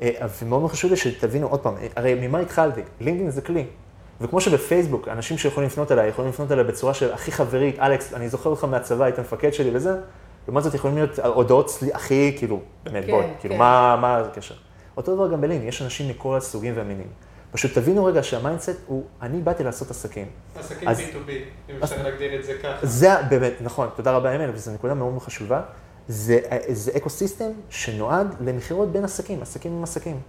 אה, 0.02 0.11
ומאוד 0.43 0.61
מאוד 0.61 0.73
חשוב 0.73 0.90
לי 0.90 0.97
שתבינו 0.97 1.47
עוד 1.47 1.61
פעם, 1.61 1.75
הרי 1.97 2.14
ממה 2.14 2.38
התחלתי? 2.38 2.81
לינקדאין 3.00 3.31
זה 3.31 3.40
כלי. 3.40 3.64
וכמו 4.21 4.40
שבפייסבוק, 4.40 5.09
אנשים 5.09 5.38
שיכולים 5.38 5.66
לפנות 5.69 5.93
אליי, 5.93 6.09
יכולים 6.09 6.31
לפנות 6.31 6.52
אליי 6.52 6.64
בצורה 6.64 6.95
של 6.95 7.12
הכי 7.12 7.33
חברית, 7.33 7.78
אלכס, 7.78 8.14
אני 8.14 8.28
זוכר 8.28 8.50
אותך 8.50 8.64
מהצבא, 8.64 9.04
היית 9.04 9.19
מפקד 9.19 9.52
שלי 9.52 9.71
וזה, 9.73 9.97
לעומת 10.49 10.62
זאת 10.62 10.75
יכולים 10.75 10.97
להיות 10.97 11.19
הודעות 11.19 11.83
הכי, 11.95 12.35
כאילו, 12.38 12.61
באמת, 12.85 13.04
כן, 13.04 13.11
בואי, 13.11 13.26
כאילו, 13.40 13.54
כן. 13.54 13.59
מה 13.59 13.97
מה 14.00 14.19
הקשר? 14.19 14.54
אותו 14.96 15.14
דבר 15.14 15.32
גם 15.32 15.40
בלינקדאין, 15.40 15.68
יש 15.68 15.82
אנשים 15.82 16.08
מכל 16.08 16.36
הסוגים 16.36 16.76
והמינים. 16.76 17.06
פשוט 17.52 17.74
תבינו 17.74 18.04
רגע 18.04 18.22
שה 18.23 18.40
mindset 18.40 18.80
הוא, 18.86 19.04
אני 19.22 19.42
באתי 19.42 19.64
לעשות 19.64 19.90
עסקים. 19.90 20.26
עסקים 20.58 20.88
אז- 20.88 20.98
B2B, 21.00 21.30
אם 21.70 21.74
אפשר 21.82 22.02
להגדיר 22.02 22.40
את 22.40 22.44
זה 22.44 22.52
ככה. 22.62 22.86
זה 22.86 23.10
באמת, 23.28 23.52
נכון, 23.60 23.88
תודה 23.96 24.12
רבה 24.12 24.36
אמיל, 24.36 24.50
וזו 24.54 24.72
נקודה 24.72 24.94
מאוד 24.94 25.18
חשובה. 25.18 25.62
זה, 26.08 26.38
זה 26.72 26.90
ecosystem 26.96 27.50
שנועד 27.70 28.34
למכירות 28.40 28.92
בין 28.92 29.04
עסקים, 29.04 29.42
עסקים 29.42 29.72
עם 29.72 29.82
עסקים. 29.82 30.20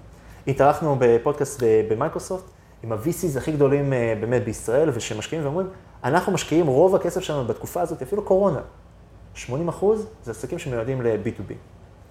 התארחנו 0.47 0.95
בפודקאסט 0.99 1.63
במייקרוסופט 1.89 2.43
עם 2.83 2.91
ה-VCs 2.91 3.37
הכי 3.37 3.51
גדולים 3.51 3.93
אה, 3.93 4.13
באמת 4.19 4.43
בישראל, 4.45 4.89
ושמשקיעים 4.93 5.43
ואומרים, 5.45 5.67
אנחנו 6.03 6.31
משקיעים 6.31 6.67
רוב 6.67 6.95
הכסף 6.95 7.21
שלנו 7.21 7.47
בתקופה 7.47 7.81
הזאת, 7.81 8.01
אפילו 8.01 8.21
קורונה. 8.23 8.59
80 9.33 9.67
אחוז 9.67 10.07
זה 10.23 10.31
עסקים 10.31 10.59
שמיועדים 10.59 11.01
ל-B2B. 11.01 11.53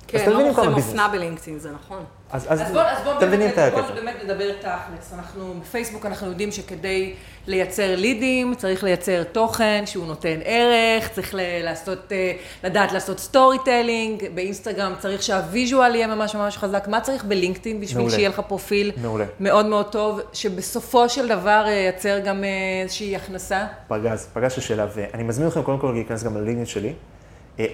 כן, 0.08 0.18
אתם 0.18 0.26
לא 0.26 0.34
מבינים 0.34 0.49
מוכרים 0.50 0.66
כמה 0.66 0.75
ביזנס. 0.76 0.90
אופנה 0.90 1.08
בלינקדאין, 1.08 1.58
זה 1.58 1.70
נכון. 1.84 2.04
אז, 2.30 2.46
אז, 2.49 2.62
אז 2.62 2.73
בואו 2.73 2.82
אז 2.84 3.04
בוא 3.04 3.14
באמת, 3.14 3.58
את 3.58 3.73
בוא. 3.73 3.80
באמת 3.94 4.14
נדבר 4.25 4.52
תכלס. 4.61 5.12
אנחנו, 5.18 5.54
בפייסבוק 5.61 6.06
אנחנו 6.06 6.26
יודעים 6.28 6.52
שכדי 6.52 7.14
לייצר 7.46 7.96
לידים, 7.96 8.54
צריך 8.54 8.84
לייצר 8.84 9.23
תוכן 9.23 9.82
שהוא 9.87 10.06
נותן 10.06 10.38
ערך, 10.44 11.08
צריך 11.08 11.34
ל- 11.34 11.38
לעשות, 11.64 12.12
אה, 12.12 12.32
לדעת 12.64 12.92
לעשות 12.92 13.18
storytelling, 13.18 14.25
באינסטגרם 14.34 14.92
צריך 14.99 15.23
שה 15.23 15.47
visual 15.47 15.94
יהיה 15.94 16.06
ממש 16.06 16.34
ממש 16.34 16.56
חזק. 16.58 16.88
מה 16.88 17.00
צריך 17.00 17.25
בלינקדאין 17.25 17.80
בשביל 17.80 17.99
מעולה. 17.99 18.14
שיהיה 18.14 18.28
לך 18.28 18.40
פרופיל 18.40 18.92
מעולה. 19.02 19.25
מאוד 19.40 19.66
מאוד 19.66 19.87
טוב, 19.92 20.20
שבסופו 20.32 21.08
של 21.08 21.28
דבר 21.28 21.62
אה, 21.66 21.70
ייצר 21.73 22.18
גם 22.18 22.44
אה, 22.44 22.49
איזושהי 22.82 23.16
הכנסה? 23.16 23.66
פגז, 23.88 24.28
פגז 24.32 24.54
השאלה, 24.58 24.87
ואני 24.94 25.23
מזמין 25.23 25.49
אתכם 25.49 25.62
קודם 25.62 25.78
כל 25.78 25.90
להיכנס 25.94 26.23
גם 26.23 26.37
ללינקדאין 26.37 26.66
שלי. 26.66 26.92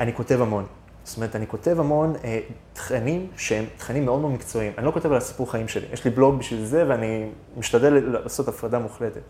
אני 0.01 0.13
כותב 0.15 0.43
המון. 0.43 0.67
זאת 1.11 1.17
אומרת, 1.17 1.37
אני 1.37 1.47
כותב 1.47 1.81
המון 1.81 2.15
אה, 2.25 2.41
תכנים 2.73 3.27
שהם 3.37 3.65
תכנים 3.77 4.05
מאוד 4.05 4.21
מאוד 4.21 4.33
מקצועיים. 4.33 4.73
אני 4.79 4.87
לא 4.87 4.91
כותב 4.91 5.11
על 5.13 5.17
הסיפור 5.17 5.51
חיים 5.51 5.69
שלי. 5.69 5.87
יש 5.93 6.05
לי 6.05 6.11
בלוג 6.11 6.39
בשביל 6.39 6.65
זה, 6.65 6.85
ואני 6.89 7.29
משתדל 7.57 7.93
לעשות 7.93 8.49
הפרדה 8.49 8.79
מוחלטת. 8.79 9.21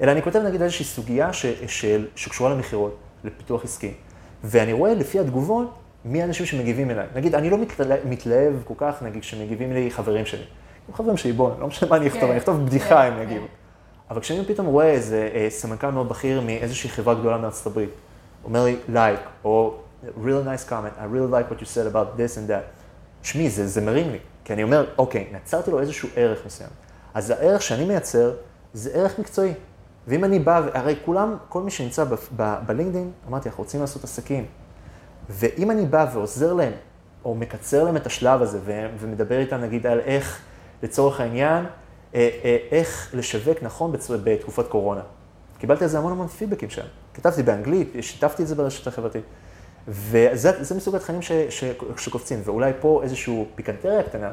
אלא 0.00 0.12
אני 0.12 0.22
כותב 0.22 0.38
נגיד 0.38 0.62
איזושהי 0.62 0.84
סוגיה 0.84 1.32
ש, 1.32 1.46
של, 1.66 2.06
שקשורה 2.16 2.50
למכירות, 2.50 2.96
לפיתוח 3.24 3.64
עסקי. 3.64 3.94
ואני 4.44 4.72
רואה 4.72 4.94
לפי 4.94 5.20
התגובות 5.20 5.74
מי 6.04 6.22
האנשים 6.22 6.46
שמגיבים 6.46 6.90
אליי. 6.90 7.06
נגיד, 7.14 7.34
אני 7.34 7.50
לא 7.50 7.58
מתלה, 7.58 7.96
מתלהב 8.04 8.54
כל 8.64 8.74
כך, 8.76 9.02
נגיד, 9.02 9.24
שמגיבים 9.24 9.72
לי 9.72 9.90
חברים 9.90 10.26
שלי. 10.26 10.44
הם 10.88 10.94
חברים 10.94 11.16
שלי, 11.16 11.32
בוא, 11.32 11.50
לא 11.60 11.66
משנה 11.66 11.88
מה 11.88 11.96
אני 11.96 12.06
אכתוב, 12.06 12.20
כן, 12.20 12.28
אני 12.28 12.38
אכתוב 12.38 12.66
בדיחה 12.66 12.88
כן, 12.88 13.12
אם 13.12 13.16
כן. 13.16 13.22
יגיבו. 13.22 13.46
אבל 14.10 14.20
כשאני 14.20 14.44
פתאום 14.44 14.66
רואה 14.66 14.90
איזה 14.90 15.28
אה, 15.34 15.46
סמנכ"ל 15.50 15.90
מאוד 15.90 16.08
בכיר 16.08 16.40
מאיזושהי 16.40 16.90
חברה 16.90 17.14
גדולה 17.14 17.38
מארצות 17.38 17.66
הברית, 17.66 17.90
אומר 18.44 18.64
לי 18.64 18.76
לייק, 18.88 19.20
או 19.44 19.74
real 20.16 20.42
nice 20.44 20.64
comment, 20.64 20.94
I 20.98 21.04
really 21.04 21.26
like 21.26 21.50
what 21.50 21.60
you 21.60 21.66
said 21.66 21.86
about 21.86 22.16
this 22.16 22.36
and 22.36 22.48
that. 22.50 22.64
שמי, 23.22 23.50
זה, 23.50 23.66
זה 23.66 23.80
מרים 23.80 24.10
לי, 24.10 24.18
כי 24.44 24.52
אני 24.52 24.62
אומר, 24.62 24.86
אוקיי, 24.98 25.26
נצרתי 25.32 25.70
לו 25.70 25.80
איזשהו 25.80 26.08
ערך 26.16 26.46
מסוים. 26.46 26.70
אז 27.14 27.30
הערך 27.30 27.62
שאני 27.62 27.84
מייצר 27.84 28.34
זה 28.74 28.90
ערך 28.94 29.18
מקצועי. 29.18 29.54
ואם 30.08 30.24
אני 30.24 30.38
בא, 30.38 30.66
הרי 30.74 30.96
כולם, 31.04 31.36
כל 31.48 31.62
מי 31.62 31.70
שנמצא 31.70 32.04
בלינקדאין, 32.66 33.10
אמרתי, 33.28 33.48
אנחנו 33.48 33.64
רוצים 33.64 33.80
לעשות 33.80 34.04
עסקים. 34.04 34.46
ואם 35.30 35.70
אני 35.70 35.86
בא 35.86 36.06
ועוזר 36.14 36.52
להם, 36.52 36.72
או 37.24 37.34
מקצר 37.34 37.84
להם 37.84 37.96
את 37.96 38.06
השלב 38.06 38.42
הזה, 38.42 38.58
ומדבר 38.98 39.38
איתם 39.38 39.60
נגיד 39.60 39.86
על 39.86 40.00
איך, 40.00 40.40
לצורך 40.82 41.20
העניין, 41.20 41.64
אה, 42.14 42.28
אה, 42.44 42.56
איך 42.70 43.10
לשווק 43.14 43.62
נכון 43.62 43.92
בתקופת 44.24 44.68
קורונה. 44.68 45.02
קיבלתי 45.58 45.84
על 45.84 45.90
זה 45.90 45.98
המון 45.98 46.12
המון 46.12 46.26
פידבקים 46.26 46.70
שם. 46.70 46.86
כתבתי 47.14 47.42
באנגלית, 47.42 47.92
שיתפתי 48.00 48.42
את 48.42 48.48
זה 48.48 48.54
ברשת 48.54 48.86
החברתית. 48.86 49.24
וזה 49.88 50.64
זה 50.64 50.74
מסוג 50.74 50.94
התכנים 50.94 51.22
ש, 51.22 51.32
ש, 51.32 51.64
שקופצים, 51.96 52.40
ואולי 52.44 52.72
פה 52.80 53.00
איזושהי 53.02 53.44
פיקנטריה 53.54 54.02
קטנה. 54.02 54.30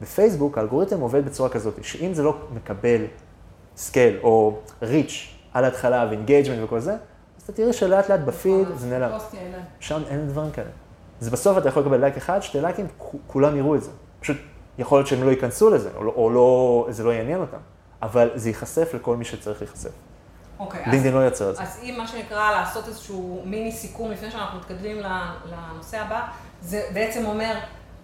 בפייסבוק 0.00 0.58
האלגוריתם 0.58 1.00
עובד 1.00 1.26
בצורה 1.26 1.48
כזאת, 1.48 1.74
שאם 1.82 2.14
זה 2.14 2.22
לא 2.22 2.38
מקבל 2.54 3.04
scale 3.76 4.18
או 4.22 4.58
reach 4.82 5.28
על 5.54 5.64
ההתחלה 5.64 6.06
ו 6.08 6.12
engagement 6.12 6.58
וכל 6.64 6.80
זה, 6.80 6.92
אז 6.92 7.42
אתה 7.44 7.52
תראה 7.52 7.72
שלאט 7.72 8.10
לאט 8.10 8.20
בפיד 8.20 8.68
זה 8.76 8.86
נעלם. 8.86 9.10
שם 9.80 10.02
אין 10.08 10.26
דברים 10.26 10.50
כאלה. 10.50 10.68
זה 11.20 11.30
בסוף 11.30 11.58
אתה 11.58 11.68
יכול 11.68 11.82
לקבל 11.82 12.00
לייק 12.00 12.16
אחד, 12.16 12.40
שתי 12.40 12.60
לייקים, 12.60 12.86
כולם 13.26 13.56
יראו 13.56 13.74
את 13.74 13.82
זה. 13.82 13.90
פשוט 14.20 14.36
יכול 14.78 14.98
להיות 14.98 15.06
שהם 15.06 15.22
לא 15.22 15.30
ייכנסו 15.30 15.70
לזה, 15.70 15.90
או, 15.96 16.04
לא, 16.04 16.12
או 16.16 16.30
לא, 16.30 16.86
זה 16.90 17.04
לא 17.04 17.10
יעניין 17.10 17.40
אותם, 17.40 17.56
אבל 18.02 18.30
זה 18.34 18.48
ייחשף 18.48 18.94
לכל 18.94 19.16
מי 19.16 19.24
שצריך 19.24 19.62
להיחשף. 19.62 19.90
אוקיי, 20.58 20.80
לינקדאין 20.86 21.14
לא 21.14 21.18
יוצר 21.20 21.50
את 21.50 21.56
זה. 21.56 21.62
אז 21.62 21.80
אם 21.82 21.94
מה 21.98 22.06
שנקרא 22.06 22.50
לעשות 22.50 22.88
איזשהו 22.88 23.42
מיני 23.44 23.72
סיכום 23.72 24.10
לפני 24.10 24.30
שאנחנו 24.30 24.58
מתקדמים 24.58 24.96
לנושא 25.46 26.00
הבא, 26.00 26.20
זה 26.62 26.82
בעצם 26.92 27.26
אומר, 27.26 27.58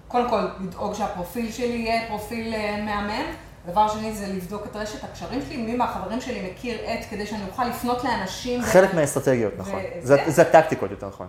קודם 0.09 0.29
כל, 0.31 0.41
לדאוג 0.61 0.95
שהפרופיל 0.95 1.53
שלי 1.53 1.67
יהיה 1.67 2.09
פרופיל 2.09 2.55
אה, 2.55 2.81
מהמם. 2.83 3.25
דבר 3.67 3.89
שני 3.89 4.13
זה 4.13 4.27
לבדוק 4.27 4.67
את 4.71 4.77
רשת 4.77 5.05
הקשרים 5.05 5.43
שלי, 5.47 5.57
מי 5.57 5.77
מהחברים 5.77 6.21
שלי 6.21 6.51
מכיר 6.53 6.79
את, 6.85 7.05
כדי 7.11 7.27
שאני 7.27 7.43
אוכל 7.51 7.65
לפנות 7.65 8.05
לאנשים. 8.05 8.63
חלק 8.63 8.91
ו- 8.93 8.97
מהאסטרטגיות, 8.97 9.53
נכון. 9.57 9.81
זה, 10.03 10.17
זה 10.27 10.43
הטקטיקות 10.43 10.91
יותר 10.91 11.09
נכון. 11.09 11.27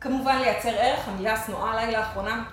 כמובן 0.00 0.36
לייצר 0.40 0.68
ערך, 0.68 1.08
המילה 1.08 1.32
השנואה 1.32 1.72
עליי 1.72 1.92
לאחרונה, 1.92 2.44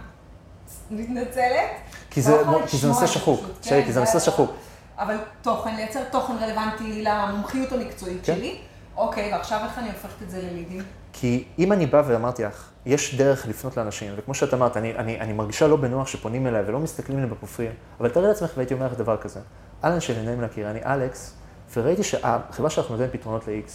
מתנצלת. 0.92 1.70
כי 2.10 2.22
זה- 2.22 2.32
לא 2.46 2.60
כי 2.68 2.78
זה 2.78 2.88
נושא 2.88 3.08
שחוק, 3.08 3.40
שלי, 3.62 3.70
כן, 3.82 3.86
כי 3.86 3.92
זה 3.94 4.00
נושא 4.00 4.20
שחוק. 4.20 4.52
אבל 4.98 5.16
תוכן, 5.42 5.76
לייצר 5.76 6.00
תוכן 6.12 6.34
רלוונטי 6.42 7.04
למומחיות 7.04 7.72
המקצועית 7.72 8.26
כן. 8.26 8.36
שלי. 8.36 8.58
אוקיי, 8.98 9.34
ועכשיו 9.34 9.60
איך 9.66 9.78
אני 9.80 9.88
הופכת 9.88 10.22
את 10.22 10.30
זה 10.30 10.42
ללידים? 10.42 10.82
כי 11.14 11.44
אם 11.60 11.72
אני 11.72 11.86
בא 11.86 12.04
ואמרתי 12.08 12.44
לך, 12.44 12.70
יש 12.86 13.16
דרך 13.16 13.48
לפנות 13.48 13.78
לאנשים, 13.78 14.14
וכמו 14.16 14.34
שאת 14.34 14.54
אמרת, 14.54 14.78
אני, 14.78 14.96
אני, 14.96 15.20
אני 15.20 15.34
מרגישה 15.34 15.68
לא 15.68 15.76
בנוח 15.76 16.08
שפונים 16.08 16.48
אליי 16.48 16.64
ולא 16.68 16.80
מסתכלים 16.80 17.20
לי 17.20 17.26
בפרופיל, 17.26 17.72
אבל 18.00 18.10
תארי 18.10 18.28
לעצמך 18.28 18.52
והייתי 18.56 18.74
אומר 18.74 18.86
לך 18.86 18.94
דבר 18.98 19.18
כזה. 19.18 19.40
אהלן 19.84 20.00
שלי, 20.00 20.22
נעים 20.26 20.42
להכיר, 20.42 20.70
אני 20.70 20.80
אלכס, 20.86 21.34
וראיתי 21.74 22.04
שהחברה 22.04 22.70
שלך 22.70 22.92
נותנת 22.92 23.12
פתרונות 23.12 23.48
ל-X. 23.48 23.72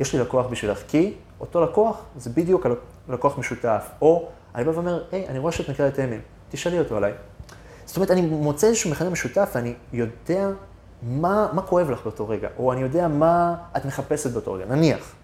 יש 0.00 0.12
לי 0.14 0.20
לקוח 0.20 0.46
בשבילך, 0.46 0.78
כי 0.88 1.14
אותו 1.40 1.64
לקוח 1.64 2.04
זה 2.16 2.30
בדיוק 2.30 2.66
הל- 2.66 2.74
לקוח 3.08 3.38
משותף. 3.38 3.90
או 4.02 4.28
אני 4.54 4.64
בא 4.64 4.70
ואומר, 4.70 5.04
היי, 5.12 5.28
אני 5.28 5.38
רואה 5.38 5.52
שאת 5.52 5.70
מכירה 5.70 5.88
את 5.88 5.98
אמיל, 5.98 6.20
תשאלי 6.50 6.78
אותו 6.78 6.96
עליי. 6.96 7.12
זאת 7.90 7.96
אומרת, 7.96 8.10
אני 8.10 8.20
מוצא 8.20 8.66
איזשהו 8.66 8.90
מכנה 8.90 9.10
משותף 9.10 9.50
ואני 9.54 9.74
יודע 9.92 10.48
מה, 11.02 11.48
מה 11.52 11.62
כואב 11.62 11.90
לך 11.90 12.02
באותו 12.02 12.28
רגע, 12.28 12.48
או 12.58 12.72
אני 12.72 12.80
יודע 12.80 13.08
מה 13.08 13.54
את 13.76 13.84
מחפשת 13.84 14.30
באותו 14.30 14.52
רגע, 14.52 14.64
נניח. 14.64 15.14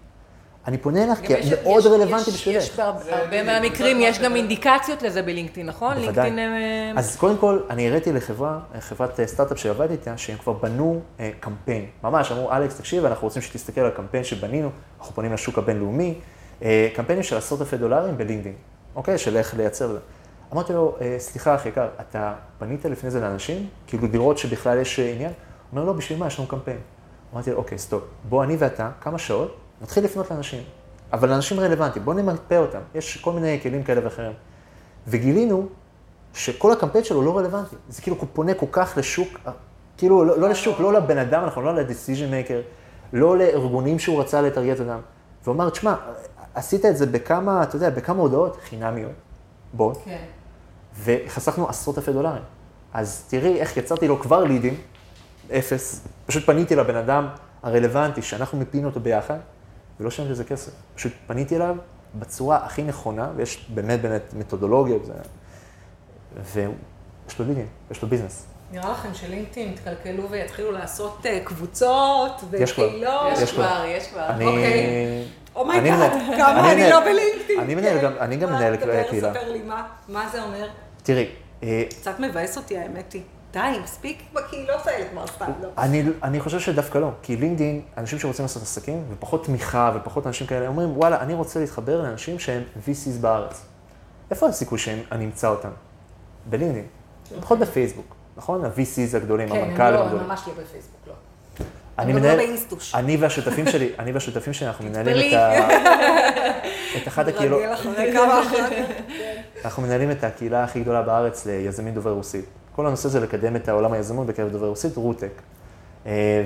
אני 0.67 0.77
פונה 0.77 1.03
אליך 1.03 1.19
כי 1.19 1.33
את 1.33 1.39
יש- 1.39 1.53
מאוד 1.63 1.85
רלוונטי 1.85 2.29
יש- 2.29 2.35
בשבילך. 2.35 2.63
יש 2.63 2.75
בהרבה 2.75 2.99
זה 3.03 3.43
מהמקרים, 3.45 3.97
זה 3.97 4.03
יש 4.03 4.19
גם. 4.19 4.35
אינדיקציות 4.35 5.01
לזה 5.01 5.21
בלינקדאין, 5.21 5.65
נכון? 5.65 5.93
בוודאי. 5.93 6.05
לינקדאין... 6.29 6.39
אה, 6.39 6.99
אז 6.99 7.15
קודם 7.15 7.37
כל, 7.37 7.59
אני 7.69 7.87
הראיתי 7.87 8.11
לחברה, 8.13 8.59
חברת 8.79 9.19
אה, 9.19 9.27
סטארט-אפ 9.27 9.59
שעבדתי 9.59 9.93
איתה, 9.93 10.17
שהם 10.17 10.37
כבר 10.37 10.53
בנו 10.53 10.99
אה, 11.19 11.31
קמפיין. 11.39 11.85
ממש, 12.03 12.31
אמרו, 12.31 12.51
אלכס, 12.51 12.77
תקשיב, 12.77 13.05
אנחנו 13.05 13.27
רוצים 13.27 13.41
שתסתכל 13.41 13.81
על 13.81 13.87
הקמפיין 13.87 14.23
שבנינו, 14.23 14.69
אנחנו 14.99 15.15
פונים 15.15 15.33
לשוק 15.33 15.57
הבינלאומי, 15.57 16.13
קמפיינים 16.95 17.23
של 17.23 17.37
עשרות 17.37 17.61
אלפי 17.61 17.77
דולרים 17.77 18.17
בלינקדאין, 18.17 18.55
אוקיי? 18.95 19.17
של 19.17 19.37
איך 19.37 19.53
לייצר 19.57 19.87
זה. 19.87 19.99
אמרתי 20.53 20.73
לו, 20.73 20.95
אה, 21.01 21.15
סליחה, 21.19 21.55
אחי 21.55 21.69
יקר, 21.69 21.87
אתה 22.01 22.33
פנית 22.59 22.85
לפני 22.85 23.11
זה 23.11 23.19
לאנשים? 23.19 23.69
כאילו 23.87 24.07
לראות 24.13 24.37
שבכלל 24.37 24.77
יש 24.77 24.99
אה, 24.99 25.11
עניין? 25.11 25.31
הוא 25.31 25.35
אומר, 25.71 25.85
לא, 25.85 25.93
בשביל 25.93 26.19
מה? 26.19 26.27
יש 26.27 26.39
לנו 26.39 26.47
קמפיין. 26.47 26.77
אמרתי 27.33 27.51
לו, 27.51 27.57
אוקיי, 27.57 27.77
stop. 27.77 28.03
בוא, 28.29 28.43
אני 28.43 28.55
ואתה, 28.59 28.89
כמה 29.01 29.17
שעות, 29.17 29.57
נתחיל 29.81 30.03
לפנות 30.03 30.31
לאנשים. 30.31 30.63
אבל 31.13 31.29
לאנשים 31.29 31.59
רלוונטיים, 31.59 32.05
בוא 32.05 32.13
נמפה 32.13 32.57
אותם. 32.57 32.79
יש 32.95 33.17
כל 33.17 33.33
מיני 33.33 33.59
כלים 33.63 33.83
כאלה 33.83 34.03
ואחרים. 34.03 34.31
וגילינו 35.07 35.67
שכל 36.33 36.71
הקמפיין 36.71 37.03
שלו 37.03 37.21
לא 37.21 37.37
רלוונטי. 37.37 37.75
זה 37.89 38.01
כאילו 38.01 38.17
הוא 38.17 38.27
פונה 38.33 38.53
כל 38.53 38.65
כך 38.71 38.93
לשוק, 38.97 39.39
כאילו 39.97 40.23
לא, 40.23 40.39
לא 40.39 40.49
לשוק, 40.49 40.79
לא 40.79 40.93
לבן 40.93 41.17
אדם, 41.17 41.43
אנחנו 41.43 41.61
לא 41.61 41.75
ל-decision 41.75 42.49
maker, 42.49 42.61
לא 43.13 43.37
לארגונים 43.37 43.99
שהוא 43.99 44.21
רצה 44.21 44.41
לטרגט 44.41 44.79
אותם. 44.79 44.99
והוא 45.43 45.55
אמר, 45.55 45.69
תשמע, 45.69 45.95
עשית 46.53 46.85
את 46.85 46.97
זה 46.97 47.05
בכמה, 47.05 47.63
אתה 47.63 47.75
יודע, 47.75 47.89
בכמה 47.89 48.21
הודעות 48.21 48.57
חינמיות. 48.69 49.11
בוא. 49.73 49.93
כן. 50.05 50.25
וחסכנו 51.03 51.69
עשרות 51.69 51.97
אלפי 51.97 52.11
דולרים. 52.13 52.41
אז 52.93 53.23
תראי 53.29 53.59
איך 53.59 53.77
יצרתי 53.77 54.07
לו 54.07 54.19
כבר 54.19 54.43
לידים, 54.43 54.77
אפס. 55.57 56.01
פשוט 56.25 56.45
פניתי 56.45 56.75
לבן 56.75 56.95
אדם 56.95 57.27
הרלוונטי, 57.63 58.21
שאנחנו 58.21 58.57
מיפינו 58.57 58.87
אותו 58.87 58.99
ביחד, 58.99 59.37
ולא 59.99 60.09
שילמתי 60.11 60.31
לזה 60.31 60.43
כסף. 60.43 60.71
פשוט 60.95 61.11
פניתי 61.27 61.55
אליו 61.55 61.75
בצורה 62.15 62.57
הכי 62.65 62.83
נכונה, 62.83 63.29
ויש 63.35 63.67
באמת 63.73 64.01
באמת 64.01 64.33
מתודולוגיות, 64.33 65.05
זה... 65.05 65.13
ויש 66.53 67.39
לו 67.39 67.45
לידים, 67.45 67.67
יש 67.91 68.01
לו 68.01 68.07
ביזנס. 68.07 68.45
נראה 68.71 68.91
לכם 68.91 69.13
שלינקדאין 69.13 69.73
יתקלקלו 69.73 70.29
ויתחילו 70.29 70.71
לעשות 70.71 71.25
אה, 71.25 71.39
קבוצות. 71.43 72.31
וקהילות? 72.51 73.37
יש 73.37 73.51
כבר. 73.53 73.83
יש 73.87 74.07
כבר. 74.07 74.27
אני... 74.29 74.45
אוקיי. 74.45 74.73
אני 74.73 75.25
Oh 75.55 75.69
my 75.69 75.83
God, 75.83 76.11
כמה 76.37 76.71
אני 76.71 76.89
לא 76.89 76.99
בלינקדאין. 76.99 77.59
אני 77.59 77.75
מנהל. 77.75 77.97
גם- 78.01 78.49
מנהל 78.49 78.75
קהילה. 79.09 79.33
מה 80.09 80.29
זה 80.31 80.43
אומר. 80.43 80.67
תראי, 81.07 81.27
אה, 81.63 81.83
קצת 81.89 82.19
מבאס 82.19 82.57
אותי 82.57 82.77
האמת 82.77 83.13
היא. 83.13 83.21
די, 83.51 83.59
מספיק 83.83 84.23
בקהילות 84.33 84.87
האלה 84.87 85.09
כבר 85.09 85.27
סתם, 85.27 85.51
לא. 85.61 85.69
אני, 85.77 86.03
אני 86.23 86.39
חושב 86.39 86.59
שדווקא 86.59 86.97
לא, 86.97 87.09
כי 87.23 87.35
לינקדאין, 87.35 87.81
אנשים 87.97 88.19
שרוצים 88.19 88.45
לעשות 88.45 88.63
עסקים, 88.63 89.03
ופחות 89.09 89.45
תמיכה 89.45 89.91
ופחות 89.95 90.27
אנשים 90.27 90.47
כאלה, 90.47 90.67
אומרים, 90.67 90.97
וואלה, 90.97 91.21
אני 91.21 91.33
רוצה 91.33 91.59
להתחבר 91.59 92.01
לאנשים 92.01 92.39
שהם 92.39 92.63
VCs 92.87 93.21
בארץ. 93.21 93.65
איפה 94.31 94.47
הסיכוי 94.47 94.79
שאני 94.79 95.25
אמצא 95.25 95.47
אותם? 95.47 95.69
בלינקדאין. 96.45 96.85
פחות 97.41 97.59
בפייסבוק, 97.59 98.15
נכון? 98.37 98.65
ה-VCs 98.65 99.15
הגדולים, 99.15 99.49
כן, 99.49 99.55
הם 99.55 99.63
המנכ"לים 99.63 99.93
לא, 99.93 99.99
הגדולים. 99.99 100.23
הם 100.23 100.29
ממש 100.29 100.41
לא 100.47 100.53
בפייסבוק, 100.53 101.01
לא. 101.07 101.13
אני 101.99 102.13
לא 102.13 102.19
מנהל. 102.19 102.39
אני 102.93 103.17
והשותפים 103.17 103.67
שלי, 103.67 103.91
אני 103.99 104.11
והשותפים 104.11 104.53
שלי, 104.53 104.67
אנחנו 104.67 104.85
מנהלים. 104.85 105.29
את, 105.29 105.33
ה... 105.33 105.67
את 106.97 107.07
אחת 107.07 107.27
הקהילות, 107.27 107.61
רגל 107.61 107.73
אחרי 107.73 108.13
כמה 108.13 108.41
אחר 108.41 108.67
אנחנו 109.65 109.83
מנהלים 109.83 110.11
את 110.11 110.23
הקהילה 110.23 110.63
הכי 110.63 110.79
גדולה 110.81 111.01
בארץ 111.01 111.45
ליזמים 111.45 111.93
דוברי 111.93 112.13
רוסית. 112.13 112.45
כל 112.75 112.87
הנושא 112.87 113.09
זה 113.09 113.19
לקדם 113.19 113.55
את 113.55 113.69
העולם 113.69 113.93
היזמות 113.93 114.27
בקרב 114.27 114.49
דוברי 114.51 114.69
רוסית, 114.69 114.95
רוטק. 114.97 115.31
אה, 116.05 116.45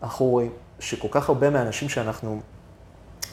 ואנחנו 0.00 0.26
רואים 0.26 0.50
שכל 0.80 1.08
כך 1.10 1.28
הרבה 1.28 1.50
מהאנשים 1.50 1.88
שאנחנו 1.88 2.40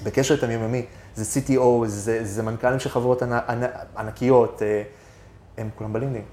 בקשר 0.04 0.36
איתם 0.36 0.52
יומיומי, 0.52 0.86
זה 1.16 1.40
CTO, 1.42 1.62
זה, 1.86 2.20
זה 2.26 2.44
מנכ"לים 2.44 2.80
של 2.80 2.90
חברות 2.90 3.22
ענ- 3.24 3.50
ענ- 3.50 3.98
ענקיות, 4.00 4.62
אה, 4.62 4.84
הם 5.58 5.70
כולם 5.76 5.94
בלינקדאין. 5.94 6.24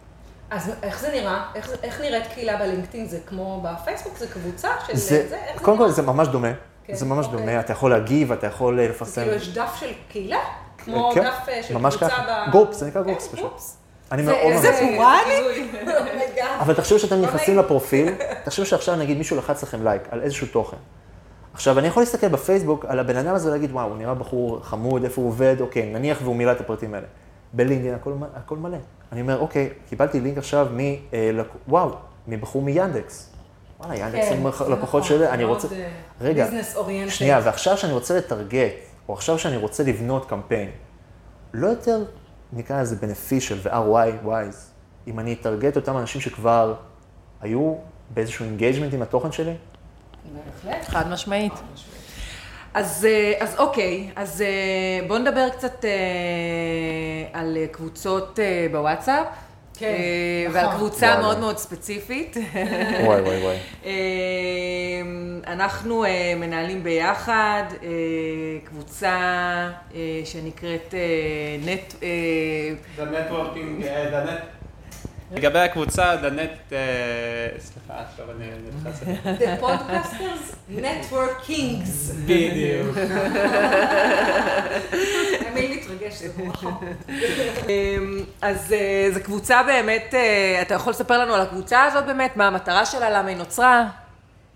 אז 0.51 0.71
איך 0.83 1.01
זה 1.01 1.09
נראה? 1.13 1.45
איך, 1.55 1.71
איך 1.83 2.01
נראית 2.01 2.25
קהילה 2.35 2.57
בלינקדאין? 2.59 3.07
זה 3.09 3.19
כמו 3.27 3.65
בפייסבוק? 3.65 4.19
זה 4.19 4.27
קבוצה 4.27 4.69
של 4.87 4.97
זה, 4.97 5.27
זה? 5.29 5.37
איך 5.47 5.63
קודם 5.63 5.79
כל? 5.79 5.91
זה 5.91 6.03
ממש 6.03 6.29
דומה. 6.29 6.53
כן, 6.85 6.95
זה 6.95 7.05
ממש 7.07 7.27
אוקיי. 7.27 7.41
דומה, 7.41 7.61
אתה 7.61 7.73
יכול 7.73 7.91
להגיב, 7.91 8.33
אתה 8.33 8.47
יכול 8.47 8.81
אה, 8.81 8.89
לפרסם. 8.89 9.21
כאילו 9.23 9.37
יש 9.37 9.55
דף 9.55 9.77
של 9.81 9.91
קהילה? 10.09 10.39
כמו 10.85 11.11
כן, 11.15 11.23
דף 11.25 11.49
אה, 11.49 11.63
של 11.63 11.75
קבוצה. 11.79 12.07
ב... 12.07 12.51
groups, 12.51 12.77
זה 12.77 12.87
נקרא 12.87 13.03
כן, 13.03 13.09
groups 13.09 13.29
פשוט. 13.29 13.61
אני 14.13 14.23
זה- 14.25 14.33
מאוד 14.33 14.53
איזה 14.53 14.71
ממליץ. 14.71 14.97
פורמלי? 14.97 15.71
אבל 16.61 16.75
תחשבו 16.75 16.99
שאתם 16.99 17.21
נכנסים. 17.23 17.59
לפרופיל, 17.59 18.15
תחשבו 18.45 18.67
שעכשיו 18.67 18.97
נגיד 18.97 19.19
מישהו 19.19 19.37
לחץ 19.37 19.63
לכם 19.63 19.85
לייק 19.85 20.03
על 20.11 20.23
איזשהו 20.23 20.47
תוכן. 20.47 20.77
עכשיו, 21.55 21.79
אני 21.79 21.89
יכול 21.89 22.03
להסתכל 22.03 22.29
בפייסבוק 22.29 22.85
על 22.89 22.99
הבן 22.99 23.17
אדם 23.17 23.35
הזה 23.35 23.49
ולהגיד, 23.49 23.71
וואו, 23.73 23.89
הוא 23.89 23.97
נראה 23.97 24.15
בחור 24.15 24.61
חמוד, 24.63 25.05
איפה 25.05 25.21
הוא 25.21 25.29
עובד, 25.29 25.57
אוקיי, 25.61 25.83
נניח 25.93 26.19
והוא 26.23 26.37
מילא 26.37 26.53
את 26.53 26.61
הפרטים 26.61 26.95
האלה. 26.95 27.07
בלינקדאין 27.53 27.95
הכל, 27.95 28.13
הכל 28.37 28.57
מלא. 28.57 28.77
אני 29.13 29.21
אומר, 29.21 29.39
אוקיי, 29.39 29.69
קיבלתי 29.89 30.21
לייק 30.21 30.39
עכשיו 30.39 30.67
מ... 30.73 30.79
אה, 30.81 30.95
לק- 31.33 31.47
וואו, 31.69 31.91
מבחור 32.29 32.63
מיאנדקס. 32.63 33.31
וואלה, 33.81 33.97
יאנדקס 33.97 34.29
כן, 34.29 34.33
הם 34.33 34.43
זה 34.43 34.49
לקוחות 34.49 34.79
נכון, 34.83 35.03
שלי, 35.03 35.29
אני 35.29 35.45
רוצה... 35.45 35.69
אה, 35.73 35.89
רגע. 36.21 36.47
שנייה, 37.09 37.41
ועכשיו 37.45 37.77
שאני 37.77 37.93
רוצה 37.93 38.17
לטרגט, 38.17 38.73
או 39.11 39.15
עכשיו 39.15 39.39
שאני 39.39 39.57
רוצה 39.57 39.83
לבנות 39.83 40.29
קמפיין, 40.29 40.71
לא 41.55 41.67
יותר, 41.67 42.05
נקרא 42.53 42.83
לזה 42.83 42.97
beneficial 43.01 43.55
ו-ROI 43.63 44.27
wise, 44.27 44.57
אם 45.07 45.19
אני 45.19 45.33
אטרגט 45.33 45.77
אותם 45.77 45.97
אנשים 45.97 46.21
שכבר 46.21 46.75
היו 47.41 47.75
באיזשהו 48.11 48.45
engagement 48.45 48.95
עם 48.95 49.03
התוכן 49.03 49.33
שלי? 49.33 49.55
בהחלט. 50.35 50.89
חד 50.89 51.09
משמעית. 51.09 51.53
אז, 52.75 53.05
אה, 53.05 53.33
אז 53.41 53.57
אוקיי, 53.59 54.11
אז 54.17 54.43
אה, 54.43 55.07
בואו 55.09 55.19
נדבר 55.19 55.49
קצת 55.49 55.85
אה, 55.85 55.91
על 57.41 57.57
קבוצות 57.73 58.39
בוואטסאפ. 58.73 59.27
כן, 59.81 59.87
אה, 59.87 60.49
נכון. 60.49 60.63
ועל 60.63 60.77
קבוצה 60.77 61.07
וואי, 61.07 61.17
מאוד 61.19 61.33
וואי. 61.37 61.41
מאוד 61.41 61.59
ספציפית. 61.59 62.37
וואי, 63.05 63.21
וואי, 63.21 63.43
וואי. 63.43 63.57
אה, 63.85 63.93
אנחנו 65.47 66.05
אה, 66.05 66.35
מנהלים 66.37 66.83
ביחד 66.83 67.63
קבוצה 68.65 69.71
שנקראת 70.25 70.95
נט... 71.65 71.95
The 72.99 73.01
networking, 73.01 73.83
the 73.83 74.27
net... 74.27 74.60
לגבי 75.33 75.59
הקבוצה, 75.59 76.15
the 76.15 76.31
net... 76.31 76.71
uh, 76.71 76.75
סליחה, 77.61 78.03
עכשיו 78.03 78.27
אני 78.37 78.47
נכנס... 78.79 79.01
The 79.41 79.63
Podcasters 79.63 80.55
Network 80.77 81.49
Kings. 81.49 82.13
בדיוק. 82.25 82.97
אמיל 85.53 85.77
מתרגש, 85.77 86.15
זה 86.15 86.29
נורא 86.39 86.53
חמור. 86.57 86.83
אמ, 87.69 88.21
אז 88.43 88.73
אה, 88.73 89.09
זו 89.15 89.21
קבוצה 89.25 89.63
באמת, 89.63 90.15
אה, 90.15 90.59
אתה 90.63 90.75
יכול 90.75 90.91
לספר 90.91 91.19
לנו 91.19 91.35
על 91.35 91.41
הקבוצה 91.41 91.85
הזאת 91.85 92.07
באמת, 92.07 92.37
מה 92.37 92.47
המטרה 92.47 92.87
שלה, 92.87 93.11
למה 93.11 93.29
היא 93.29 93.37
נוצרה? 93.37 93.89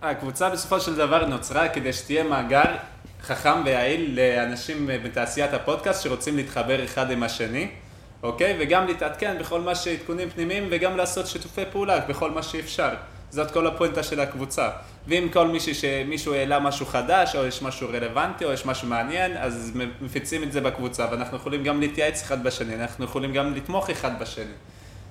הקבוצה 0.03 0.51
בסופו 0.51 0.81
של 0.81 0.97
דבר 0.97 1.27
נוצרה 1.27 1.69
כדי 1.69 1.93
שתהיה 1.93 2.25
מאגר 2.25 2.77
חכם 3.23 3.63
ויעיל 3.65 4.21
לאנשים 4.21 4.91
בתעשיית 5.05 5.55
הפודקאסט 5.55 6.03
שרוצים 6.03 6.37
להתחבר 6.37 6.85
אחד 6.85 7.11
עם 7.11 7.23
השני, 7.23 7.69
אוקיי? 8.25 8.57
וגם 8.61 8.87
להתעדכן 8.87 9.37
בכל 9.41 9.61
מה 9.61 9.75
שעדכונים 9.75 10.31
פנימיים 10.31 10.69
וגם 10.71 10.97
לעשות 10.97 11.27
שיתופי 11.27 11.63
פעולה 11.73 12.01
בכל 12.01 12.31
מה 12.31 12.43
שאפשר. 12.43 12.89
זאת 13.31 13.51
כל 13.51 13.67
הפואנטה 13.67 14.03
של 14.03 14.21
הקבוצה. 14.21 14.71
ואם 15.09 15.29
כל 15.33 15.49
מישהו 15.49 15.75
שמישהו 15.75 16.35
העלה 16.35 16.61
משהו 16.61 16.87
חדש, 16.87 17.37
או 17.37 17.47
יש 17.47 17.63
משהו 17.63 17.89
רלוונטי, 17.89 18.45
או 18.45 18.53
יש 18.53 18.67
משהו 18.67 18.89
מעניין, 18.89 19.37
אז 19.37 19.73
מפיצים 20.01 20.43
את 20.43 20.53
זה 20.53 20.61
בקבוצה, 20.61 21.07
ואנחנו 21.11 21.37
יכולים 21.37 21.65
גם 21.65 21.81
להתייעץ 21.81 22.23
אחד 22.23 22.45
בשני, 22.45 22.75
אנחנו 22.75 23.05
יכולים 23.05 23.33
גם 23.33 23.55
לתמוך 23.55 23.91
אחד 23.91 24.19
בשני. 24.19 24.45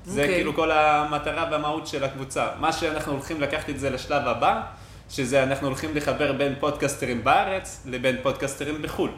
זה 0.06 0.22
אוקיי. 0.22 0.36
כאילו 0.36 0.54
כל 0.54 0.72
המטרה 0.72 1.48
והמהות 1.52 1.88
של 1.88 2.04
הקבוצה. 2.04 2.48
מה 2.60 2.74
שאנחנו 2.74 3.12
הולכים 3.12 3.42
לקחת 3.42 3.70
את 3.70 3.80
זה 3.80 3.90
לשלב 3.90 4.28
הבא, 4.28 4.62
שזה 5.10 5.44
אנחנו 5.44 5.68
הולכים 5.68 5.96
לחבר 5.96 6.34
בין 6.34 6.56
פודקסטרים 6.60 7.24
בארץ 7.24 7.84
לבין 7.86 8.16
פודקסטרים 8.24 8.82
בחו"ל. 8.82 9.10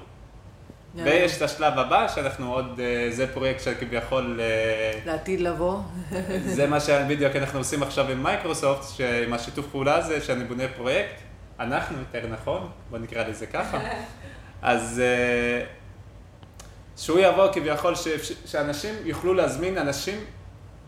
ויש 1.04 1.38
את 1.38 1.42
השלב 1.42 1.80
הבא, 1.80 2.08
שאנחנו 2.08 2.54
עוד, 2.54 2.80
אה, 2.80 3.08
זה 3.12 3.28
פרויקט 3.34 3.60
שכביכול, 3.64 4.40
אה, 4.42 5.00
לעתיד 5.06 5.42
לבוא. 5.42 5.80
זה 6.46 6.68
מה 6.68 6.80
שבדיוק 6.80 7.36
אנחנו 7.36 7.60
עושים 7.60 7.84
עכשיו 7.84 8.10
עם 8.12 8.24
מייקרוסופט, 8.24 8.98
שעם 8.98 9.34
השיתוף 9.34 9.66
פעולה 9.72 9.96
הזה, 9.96 10.22
שאני 10.22 10.44
בונה 10.44 10.64
פרויקט, 10.76 11.16
אנחנו 11.60 11.98
יותר 12.00 12.28
נכון, 12.28 12.70
בוא 12.90 12.98
נקרא 13.00 13.24
לזה 13.28 13.46
ככה. 13.46 13.80
אז 14.62 15.02
אה, 15.04 15.66
שהוא 16.98 17.20
יבוא 17.20 17.54
כביכול, 17.54 17.96
ש- 17.96 18.08
שאנשים 18.46 18.96
יוכלו 19.04 19.34
להזמין 19.34 19.78
אנשים 19.78 20.20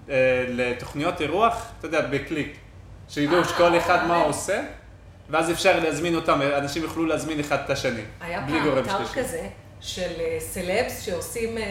אה, 0.10 0.16
לתוכניות 0.50 1.22
אירוח, 1.22 1.66
אתה 1.80 1.88
יודע, 1.88 2.02
בקליק. 2.02 2.58
שידעו 3.10 3.46
שכל 3.46 3.78
אחד 3.78 4.06
מה 4.08 4.16
הוא 4.16 4.26
עושה, 4.26 4.62
ואז 5.30 5.52
אפשר 5.52 5.80
להזמין 5.80 6.16
אותם, 6.16 6.40
אנשים 6.58 6.84
יוכלו 6.84 7.06
להזמין 7.06 7.40
אחד 7.40 7.58
את 7.66 7.70
השני. 7.70 8.02
היה 8.22 8.46
פעם 8.48 8.78
אתר. 8.80 9.06
כזה 9.14 9.48
של 9.82 10.12
אה, 10.20 10.38
סלבס 10.40 11.02
שעושים 11.02 11.58
אה, 11.58 11.64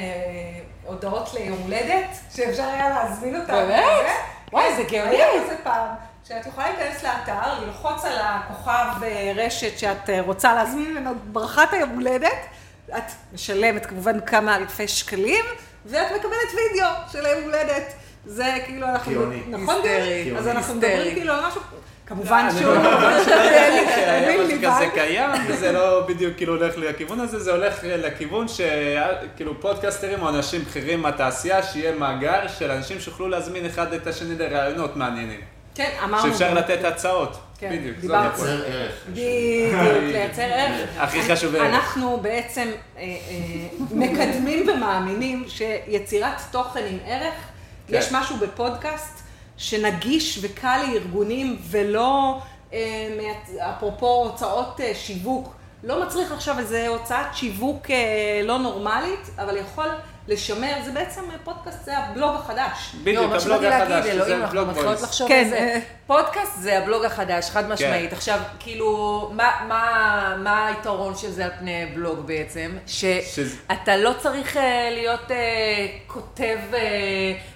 הודעות 0.86 1.34
ליום 1.34 1.58
הולדת, 1.58 2.16
שאפשר 2.34 2.62
היה 2.62 2.88
להזמין 2.88 3.40
אותם. 3.40 3.52
באמת? 3.52 3.84
וזה. 4.00 4.12
וואי, 4.52 4.76
זה 4.76 4.82
כן, 4.88 5.04
גאוני. 5.04 5.16
היה 5.16 5.44
כזה 5.44 5.56
פעם, 5.62 5.88
שאת 6.28 6.46
יכולה 6.46 6.70
להיכנס 6.70 7.04
לאתר, 7.04 7.60
ללחוץ 7.62 8.04
על 8.04 8.18
הכוכב 8.18 9.02
אה, 9.02 9.32
רשת 9.36 9.78
שאת 9.78 10.10
אה, 10.10 10.20
רוצה 10.20 10.54
להזמין 10.54 10.90
ממנו 10.90 11.10
ברכת 11.32 11.72
היום 11.72 11.90
הולדת, 11.90 12.46
את 12.96 13.02
משלמת 13.32 13.86
כמובן 13.86 14.20
כמה 14.20 14.56
אלפי 14.56 14.88
שקלים, 14.88 15.44
ואת 15.86 16.12
מקבלת 16.12 16.50
וידאו 16.54 16.88
של 17.12 17.26
היום 17.26 17.44
הולדת. 17.44 17.92
זה 18.26 18.56
כאילו 18.64 18.86
אנחנו... 18.86 19.12
גאוני. 19.12 19.42
נכון. 19.48 19.74
גאוני? 19.84 20.38
אז 20.38 20.48
אנחנו. 20.48 20.74
מדברים 20.74 21.14
כאילו 21.14 21.32
על 21.32 21.46
משהו... 21.46 21.60
כמובן 22.06 22.46
אני 22.50 22.60
שהוא... 22.60 22.74
שמשהו 23.24 24.46
ליבן. 24.46 24.74
כזה 24.74 24.86
קיים, 24.94 25.30
וזה 25.48 25.72
לא 25.72 26.06
בדיוק 26.06 26.36
כאילו 26.36 26.56
הולך 26.56 26.74
לכיוון 26.76 27.20
הזה, 27.20 27.38
זה 27.38 27.52
הולך 27.52 27.78
לכיוון 27.84 28.46
שכאילו 28.48 29.60
פודקסטרים 29.60 30.22
או 30.22 30.28
אנשים 30.28 30.62
בכירים 30.62 31.02
מהתעשייה, 31.02 31.62
שיהיה 31.62 31.94
מאגר 31.94 32.48
של 32.48 32.70
אנשים 32.70 33.00
שיוכלו 33.00 33.28
להזמין 33.28 33.66
אחד 33.66 33.92
את 33.92 34.06
השני 34.06 34.38
לרעיונות 34.38 34.96
מעניינים. 34.96 35.40
כן, 35.74 35.90
אמרנו... 36.04 36.28
שאפשר 36.28 36.54
לתת 36.54 36.84
הצעות. 36.84 37.38
כן, 37.58 37.76
בדיוק. 37.78 37.96
הפואנטה. 37.98 38.64
ערך. 38.66 38.92
בדיוק, 39.08 39.74
לייצר 40.02 40.42
ערך. 40.42 40.88
הכי 40.98 41.22
חשוב 41.22 41.54
ערך. 41.54 41.74
אנחנו 41.74 42.20
בעצם 42.22 42.68
אה, 42.96 43.02
אה, 43.02 43.06
מקדמים 43.90 44.68
ומאמינים 44.68 45.44
שיצירת 45.48 46.40
תוכן 46.50 46.84
עם 46.90 46.98
ערך, 47.06 47.34
כן. 47.88 47.94
יש 47.94 48.12
משהו 48.12 48.36
בפודקאסט 48.36 49.25
שנגיש 49.56 50.38
וקל 50.42 50.82
לארגונים 50.86 51.56
ולא, 51.70 52.38
אה, 52.72 53.32
אפרופו 53.70 54.06
הוצאות 54.06 54.80
אה, 54.80 54.94
שיווק, 54.94 55.55
לא 55.86 56.02
מצריך 56.06 56.32
עכשיו 56.32 56.58
איזה 56.58 56.88
הוצאת 56.88 57.26
שיווק 57.34 57.90
אה, 57.90 57.96
לא 58.44 58.58
נורמלית, 58.58 59.30
אבל 59.38 59.56
יכול 59.56 59.86
לשמר, 60.28 60.72
זה 60.84 60.92
בעצם 60.92 61.20
אה, 61.30 61.36
פודקאסט, 61.44 61.84
זה 61.84 61.98
הבלוג 61.98 62.34
החדש. 62.34 62.94
בדיוק, 63.02 63.16
לא, 63.16 63.24
הבלוג 63.24 63.40
שבאתי 63.40 63.64
להגיד, 63.64 63.82
החדש, 63.94 64.06
אלוהים, 64.10 64.24
שזה 64.24 64.36
אנחנו 64.44 64.66
מתחילות. 64.66 65.02
לחשוב 65.02 65.28
כן, 65.28 65.42
על 65.44 65.50
זה. 65.50 65.80
פודקאסט 66.06 66.58
זה 66.58 66.78
הבלוג 66.78 67.04
החדש, 67.04 67.50
חד 67.50 67.68
משמעית. 67.68 68.10
כן. 68.10 68.16
עכשיו, 68.16 68.38
כאילו, 68.58 68.88
מה- 69.34 69.64
מה 69.68 69.82
מה 70.38 70.66
היתרון 70.66 71.16
של 71.16 71.30
זה 71.30 71.44
על 71.44 71.50
פני 71.58 71.86
בלוג 71.94 72.18
בעצם? 72.26 72.76
שאתה 72.86 73.96
לא 73.96 74.12
צריך 74.18 74.56
אה, 74.56 74.88
להיות 74.92 75.30
אה, 75.30 75.36
כותב 76.06 76.58
אה, 76.74 76.80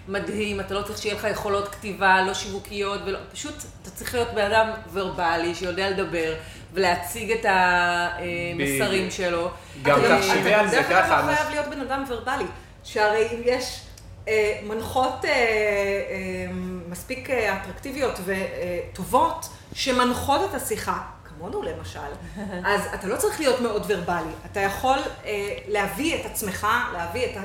מדהים, 0.08 0.60
אתה 0.60 0.74
לא 0.74 0.82
צריך 0.82 0.98
שיהיה 0.98 1.14
לך 1.14 1.26
יכולות 1.30 1.68
כתיבה, 1.68 2.22
לא 2.22 2.34
שיווקיות, 2.34 3.00
ולא- 3.06 3.18
פשוט 3.32 3.54
אתה 3.82 3.90
צריך 3.90 4.14
להיות 4.14 4.28
בן 4.34 4.52
אדם 4.52 4.66
ורבלי, 4.92 5.54
שיודע 5.54 5.90
לדבר, 5.90 6.34
ולהציג 6.72 7.30
את 7.32 7.46
המסרים 7.48 8.90
בדיוק. 8.90 9.10
שלו. 9.10 9.50
גם 9.82 10.00
אה, 10.00 10.18
תחשבי 10.18 10.54
על 10.54 10.68
זה 10.68 10.76
דרך 10.76 10.90
אגב, 10.90 11.02
ככה, 11.02 11.30
לא 11.30 11.36
חייב 11.36 11.50
להיות 11.50 11.66
בן 11.66 11.80
אדם 11.80 12.04
ורבלי. 12.08 12.44
שהרי 12.84 13.28
אם 13.32 13.40
יש 13.44 13.80
אה, 14.28 14.60
מנחות 14.66 15.24
אה, 15.24 15.30
אה, 15.30 16.52
מספיק 16.88 17.30
אה, 17.30 17.56
אטרקטיביות 17.56 18.20
וטובות, 18.24 19.48
שמנחות 19.72 20.40
את 20.50 20.54
השיחה, 20.54 20.98
כמונו 21.24 21.62
למשל, 21.62 21.98
אז 22.72 22.80
אתה 22.94 23.06
לא 23.06 23.16
צריך 23.16 23.40
להיות 23.40 23.60
מאוד 23.60 23.84
ורבלי. 23.88 24.32
אתה 24.52 24.60
יכול 24.60 24.98
אה, 25.24 25.54
להביא 25.68 26.20
את 26.20 26.26
עצמך, 26.26 26.66
להביא 26.92 27.24
את, 27.24 27.36
ה, 27.36 27.42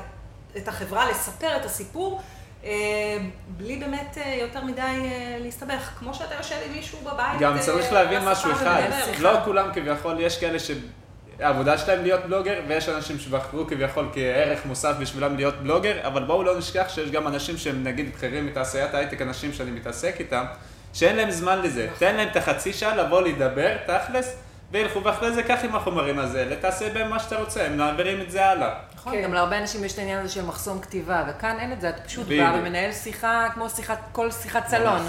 את 0.58 0.68
החברה, 0.68 1.10
לספר 1.10 1.58
את 1.58 1.66
הסיפור. 1.66 2.22
אה, 2.66 3.18
בלי 3.48 3.78
באמת 3.78 4.18
אה, 4.18 4.38
יותר 4.42 4.64
מדי 4.64 4.82
אה, 4.82 5.38
להסתבך, 5.40 5.90
כמו 6.00 6.14
שאתה 6.14 6.36
יושב 6.36 6.56
עם 6.66 6.74
מישהו 6.74 7.00
בבית. 7.02 7.40
גם 7.40 7.60
צריך 7.60 7.94
להבין 7.94 8.26
משהו 8.26 8.52
אחד. 8.52 8.82
לא 9.20 9.32
כולם 9.46 9.70
כביכול, 9.74 10.20
יש 10.20 10.40
כאלה 10.40 10.58
שהעבודה 10.60 11.78
שלהם 11.78 12.04
להיות 12.04 12.26
בלוגר, 12.26 12.62
ויש 12.68 12.90
אנשים 12.90 13.20
שבחרו 13.20 13.68
כביכול 13.68 14.10
כערך 14.14 14.66
מוסף 14.66 14.96
בשבילם 15.00 15.36
להיות 15.36 15.56
בלוגר, 15.56 16.08
אבל 16.08 16.24
בואו 16.24 16.44
לא 16.44 16.58
נשכח 16.58 16.86
שיש 16.90 17.12
גם 17.12 17.28
אנשים 17.28 17.58
שהם 17.58 17.84
נגיד 17.84 18.14
בכירים 18.14 18.46
מתעשיית 18.46 18.94
ההייטק, 18.94 19.22
אנשים 19.22 19.54
שאני 19.54 19.72
מתעסק 19.72 20.16
איתם, 20.20 20.46
שאין 20.94 21.16
להם 21.16 21.32
זמן 21.32 21.62
לזה. 21.62 21.88
תן 21.98 22.16
להם 22.16 22.28
את 22.28 22.36
החצי 22.36 22.74
שעה 22.74 22.96
לבוא 22.96 23.22
לדבר, 23.22 23.76
תכלס, 23.86 24.36
וילכו 24.72 25.04
ואחרי 25.04 25.32
זה 25.34 25.44
קח 25.44 25.60
עם 25.64 25.76
החומרים 25.76 26.20
הזה, 26.20 26.56
תעשה 26.62 26.94
בהם 26.94 27.10
מה 27.10 27.20
שאתה 27.20 27.38
רוצה, 27.40 27.66
הם 27.66 27.78
מעבירים 27.78 28.22
את 28.22 28.32
זה 28.32 28.46
הלאה. 28.46 28.74
נכון, 28.96 29.14
כן. 29.14 29.22
גם 29.24 29.34
להרבה 29.34 29.58
אנשים 29.58 29.84
יש 29.84 29.94
את 29.94 30.00
העניין 30.00 30.20
הזה 30.20 30.34
של 30.34 30.46
מחסום 30.46 30.80
כתיבה, 30.80 31.24
וכאן 31.30 31.56
אין 31.60 31.72
את 31.74 31.82
זה, 31.82 31.90
אתה 31.90 32.02
פשוט. 32.02 32.28
בא 32.28 32.52
ומנהל 32.60 32.92
שיחה 32.92 33.48
כמו 33.54 33.70
שיחת, 33.70 34.00
כל 34.12 34.32
שיחת 34.32 34.68
סלון. 34.68 35.02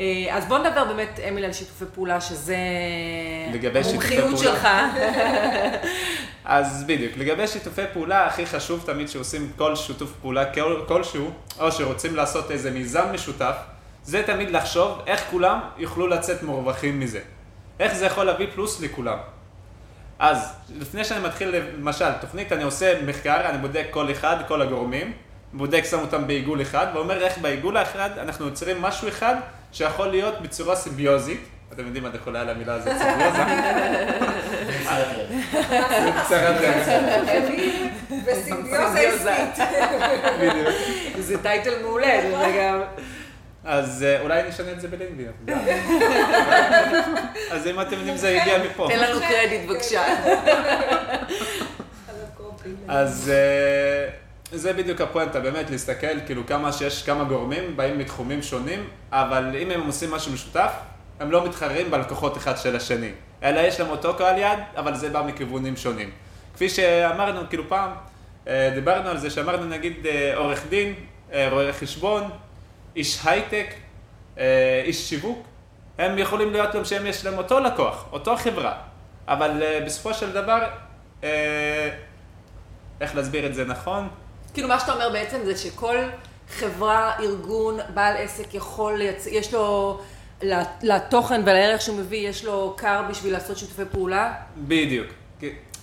אה, 0.00 0.04
אז 0.30 0.44
בוא 0.44 0.58
נדבר 0.58 0.84
באמת, 0.84 1.20
אמיל, 1.28 1.44
על 1.44 1.52
שיתופי 1.52 1.84
פעולה, 1.94 2.20
שזה 2.20 2.56
לגבי 3.52 3.84
שיתופי 3.84 4.18
המומחיות 4.18 4.40
פעולה. 4.40 4.56
שלך. 4.56 4.68
אז 6.44 6.84
בדיוק, 6.86 7.12
לגבי 7.16 7.46
שיתופי 7.48 7.82
פעולה, 7.92 8.26
הכי 8.26 8.46
חשוב 8.46 8.82
תמיד 8.86 9.08
שעושים 9.08 9.52
כל 9.56 9.76
שיתוף 9.76 10.12
פעולה 10.20 10.44
כל- 10.54 10.80
כלשהו, 10.88 11.30
או 11.60 11.72
שרוצים 11.72 12.16
לעשות 12.16 12.50
איזה 12.50 12.70
מיזם 12.70 13.04
משותף, 13.12 13.56
זה 14.04 14.22
תמיד 14.26 14.50
לחשוב 14.50 14.98
איך 15.06 15.24
כולם 15.30 15.60
יוכלו 15.76 16.06
לצאת 16.06 16.42
מורווחים 16.42 17.00
מזה. 17.00 17.20
איך 17.80 17.94
זה 17.94 18.06
יכול 18.06 18.24
להביא 18.24 18.46
פלוס 18.54 18.80
לכולם. 18.80 19.18
אז, 20.18 20.52
לפני 20.78 21.04
שאני 21.04 21.20
מתחיל, 21.20 21.54
למשל, 21.78 22.12
תוכנית, 22.20 22.52
אני 22.52 22.62
עושה 22.62 23.02
מחקר, 23.06 23.48
אני 23.48 23.58
בודק 23.58 23.86
כל 23.90 24.10
אחד, 24.10 24.36
כל 24.48 24.62
הגורמים, 24.62 25.12
בודק, 25.52 25.84
שם 25.90 25.98
אותם 25.98 26.26
בעיגול 26.26 26.62
אחד, 26.62 26.86
ואומר 26.94 27.22
איך 27.22 27.38
בעיגול 27.38 27.76
האחד 27.76 28.10
אנחנו 28.18 28.46
יוצרים 28.46 28.82
משהו 28.82 29.08
אחד 29.08 29.34
שיכול 29.72 30.06
להיות 30.06 30.40
בצורה 30.42 30.76
סימביוזית. 30.76 31.40
אתם 31.72 31.86
יודעים 31.86 32.02
מה 32.02 32.08
אתה 32.08 32.18
יכול 32.18 32.36
היה 32.36 32.44
למילה 32.44 32.74
הזאת, 32.74 32.92
סימביוזה? 32.98 33.42
קצרת. 36.24 36.56
וסימביוזה 38.26 39.00
עסקית. 39.00 39.66
בדיוק. 40.40 40.68
זה 41.18 41.42
טייטל 41.42 41.82
מעולה, 41.82 42.20
דרך 42.22 42.40
אגב. 42.40 42.80
אז 43.64 44.02
אה, 44.02 44.20
אולי 44.20 44.42
נשנה 44.48 44.72
את 44.72 44.80
זה 44.80 44.88
יודעת. 45.18 45.58
אז 47.52 47.66
אם 47.66 47.80
אתם 47.80 47.96
יודעים, 47.96 48.16
זה 48.16 48.40
הגיע 48.40 48.58
מפה. 48.64 48.88
תן 48.90 48.98
לנו 48.98 49.20
קרדיט, 49.20 49.68
בבקשה. 49.68 50.02
אז 52.88 53.32
אה, 53.34 54.08
זה 54.52 54.72
בדיוק 54.72 55.00
הפואנטה, 55.00 55.40
באמת 55.40 55.70
להסתכל, 55.70 56.20
כאילו 56.26 56.46
כמה 56.46 56.72
שיש 56.72 57.02
כמה 57.02 57.24
גורמים, 57.24 57.76
באים 57.76 57.98
מתחומים 57.98 58.42
שונים, 58.42 58.88
אבל 59.12 59.56
אם 59.58 59.70
הם 59.70 59.86
עושים 59.86 60.10
משהו 60.10 60.32
משותף, 60.32 60.70
הם 61.20 61.30
לא 61.30 61.44
מתחרים 61.44 61.90
בלקוחות 61.90 62.36
אחד 62.36 62.56
של 62.58 62.76
השני, 62.76 63.10
אלא 63.42 63.60
יש 63.60 63.80
להם 63.80 63.90
אותו 63.90 64.14
קהל 64.14 64.38
יעד, 64.38 64.58
אבל 64.76 64.94
זה 64.94 65.10
בא 65.10 65.22
מכיוונים 65.22 65.76
שונים. 65.76 66.10
כפי 66.54 66.68
שאמרנו, 66.68 67.40
כאילו 67.48 67.68
פעם, 67.68 67.90
אה, 68.48 68.70
דיברנו 68.74 69.08
על 69.08 69.18
זה 69.18 69.30
שאמרנו 69.30 69.64
נגיד 69.64 70.06
עורך 70.34 70.62
דין, 70.68 70.94
אה, 71.32 71.48
רואה 71.50 71.72
חשבון, 71.72 72.30
איש 72.96 73.18
הייטק, 73.24 73.74
אה, 74.38 74.82
איש 74.84 75.08
שיווק, 75.08 75.46
הם 75.98 76.18
יכולים 76.18 76.52
להיות 76.52 76.74
גם 76.74 76.84
שהם 76.84 77.06
יש 77.06 77.24
להם 77.24 77.38
אותו 77.38 77.60
לקוח, 77.60 78.04
אותו 78.12 78.36
חברה, 78.36 78.72
אבל 79.28 79.62
אה, 79.62 79.80
בסופו 79.86 80.14
של 80.14 80.32
דבר, 80.32 80.58
אה, 81.24 81.90
איך 83.00 83.14
להסביר 83.14 83.46
את 83.46 83.54
זה 83.54 83.64
נכון? 83.64 84.08
כאילו 84.54 84.68
מה 84.68 84.80
שאתה 84.80 84.92
אומר 84.92 85.10
בעצם 85.12 85.38
זה 85.44 85.56
שכל 85.56 85.96
חברה, 86.48 87.12
ארגון, 87.18 87.78
בעל 87.94 88.16
עסק 88.16 88.54
יכול 88.54 88.98
לייצר, 88.98 89.30
יש 89.30 89.54
לו, 89.54 90.00
לתוכן 90.82 91.40
ולערך 91.40 91.80
שהוא 91.80 91.98
מביא, 91.98 92.28
יש 92.28 92.44
לו 92.44 92.74
קר 92.76 93.02
בשביל 93.10 93.32
לעשות 93.32 93.58
שיתופי 93.58 93.82
פעולה? 93.90 94.34
בדיוק. 94.56 95.06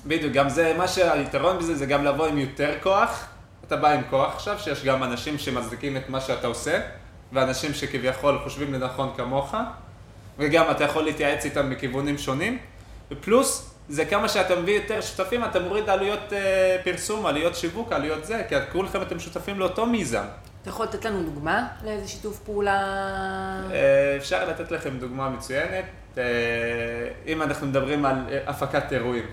בדיוק, 0.06 0.34
גם 0.34 0.50
זה, 0.50 0.74
מה 0.78 0.88
שהיתרון 0.88 1.58
בזה 1.58 1.76
זה 1.76 1.86
גם 1.86 2.06
לבוא 2.06 2.28
עם 2.28 2.38
יותר 2.38 2.74
כוח. 2.84 3.28
אתה 3.67 3.76
בא 3.76 3.91
עם 3.91 4.02
כוח 4.10 4.36
עכשיו, 4.36 4.60
שיש 4.60 4.84
גם 4.84 5.04
אנשים 5.04 5.38
שמצדיקים 5.38 5.97
את 5.97 6.10
מה 6.10 6.21
שאתה 6.21 6.47
עושה, 6.47 6.80
ואנשים 7.34 7.74
שכביכול 7.74 8.39
חושבים 8.44 8.74
לנכון 8.74 9.13
כמוך, 9.17 9.56
וגם 10.38 10.72
אתה 10.72 10.84
יכול 10.84 11.04
להתייעץ 11.04 11.46
איתם 11.46 11.70
מכיוונים 11.70 12.17
שונים, 12.17 12.58
ופלוס, 13.12 13.76
זה 13.89 14.06
כמה 14.06 14.30
שאתה 14.30 14.56
מביא 14.56 14.76
יותר 14.76 15.02
שותפים, 15.02 15.44
אתה 15.44 15.60
מוריד 15.60 15.89
עלויות 15.89 16.34
אה, 16.34 16.78
פרסום, 16.84 17.26
עלויות 17.26 17.56
שיווק, 17.56 17.91
עלויות 17.91 18.26
זה, 18.26 18.44
כי 18.50 18.56
כולכם 18.72 19.02
אתם 19.02 19.20
שותפים 19.20 19.60
לאותו 19.60 19.86
מיזם. 19.86 20.26
אתה 20.62 20.70
יכול 20.70 20.86
לתת 20.86 21.06
לנו 21.06 21.24
דוגמה 21.24 21.67
לאיזה 21.84 22.08
שיתוף 22.08 22.39
פעולה? 22.39 22.80
אה, 23.72 24.15
אפשר 24.17 24.50
לתת 24.50 24.72
לכם 24.72 24.98
דוגמה 25.00 25.30
מצוינת, 25.30 25.86
אה, 26.17 26.24
אם 27.28 27.41
אנחנו 27.41 27.67
מדברים 27.67 28.06
על 28.06 28.15
אה, 28.32 28.39
הפקת 28.48 28.94
אירועים. 28.94 29.26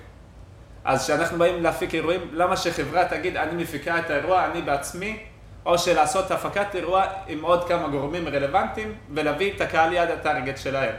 אז 0.85 1.05
כשאנחנו 1.05 1.39
באים 1.39 1.63
להפיק 1.63 1.95
אירועים, 1.95 2.21
למה 2.33 2.57
שחברה 2.57 3.05
תגיד, 3.05 3.37
אני 3.37 3.63
מפיקה 3.63 3.99
את 3.99 4.11
האירוע, 4.11 4.45
אני 4.45 4.63
בעצמי, 4.63 5.23
או 5.69 5.79
שלעשות 5.79 6.31
הפקת 6.31 6.75
אירוע 6.75 7.05
עם 7.27 7.43
עוד 7.43 7.69
כמה 7.69 7.89
גורמים 7.89 8.29
רלוונטיים, 8.29 8.95
ולהביא 9.15 9.53
את 9.57 9.61
הקהל 9.61 9.93
יעד 9.93 10.11
הטארגט 10.11 10.59
שלהם. 10.59 10.95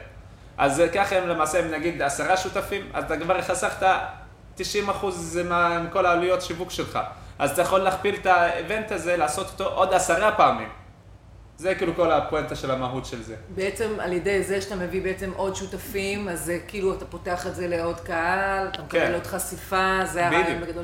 אז 0.57 0.83
ככה 0.93 1.17
הם 1.17 1.27
למעשה, 1.27 1.59
אם 1.59 1.71
נגיד 1.71 2.01
עשרה 2.01 2.37
שותפים, 2.37 2.89
אז 2.93 3.03
אתה 3.03 3.17
כבר 3.17 3.41
חסכת 3.41 3.87
90 4.55 4.89
אחוז 4.89 5.39
מכל 5.83 6.05
העלויות 6.05 6.41
שיווק 6.41 6.71
שלך. 6.71 6.99
אז 7.39 7.51
אתה 7.51 7.61
יכול 7.61 7.79
להכפיל 7.79 8.15
את 8.15 8.25
האיבנט 8.25 8.91
הזה, 8.91 9.17
לעשות 9.17 9.47
אותו 9.47 9.65
עוד 9.73 9.93
עשרה 9.93 10.31
פעמים. 10.31 10.69
זה 11.57 11.75
כאילו 11.75 11.95
כל 11.95 12.11
הפואנטה 12.11 12.55
של 12.55 12.71
המהות 12.71 13.05
של 13.05 13.23
זה. 13.23 13.35
בעצם 13.55 13.89
על 13.99 14.13
ידי 14.13 14.43
זה 14.43 14.61
שאתה 14.61 14.75
מביא 14.75 15.01
בעצם 15.01 15.31
עוד 15.35 15.55
שותפים, 15.55 16.29
אז 16.29 16.45
זה 16.45 16.59
כאילו 16.67 16.93
אתה 16.93 17.05
פותח 17.05 17.47
את 17.47 17.55
זה 17.55 17.67
לעוד 17.67 17.99
קהל, 17.99 18.67
אתה 18.67 18.81
מקבל 18.81 18.99
כן. 18.99 19.13
עוד 19.13 19.27
חשיפה, 19.27 19.99
זה 20.05 20.27
הרעיון. 20.27 20.61
בגדול. 20.61 20.83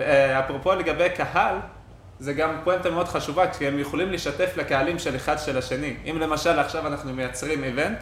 אה, 0.00 0.40
אפרופו 0.40 0.74
לגבי 0.74 1.10
קהל, 1.16 1.56
זה 2.20 2.32
גם 2.32 2.50
פואנטה 2.64 2.90
מאוד 2.90 3.08
חשובה, 3.08 3.46
כי 3.48 3.66
הם 3.66 3.78
יכולים 3.78 4.12
לשתף 4.12 4.56
לקהלים 4.56 4.98
של 4.98 5.16
אחד 5.16 5.38
של 5.38 5.58
השני. 5.58 5.94
אם 6.10 6.18
למשל 6.20 6.58
עכשיו 6.58 6.86
אנחנו 6.86 7.12
מייצרים 7.12 7.64
איבנט, 7.64 7.98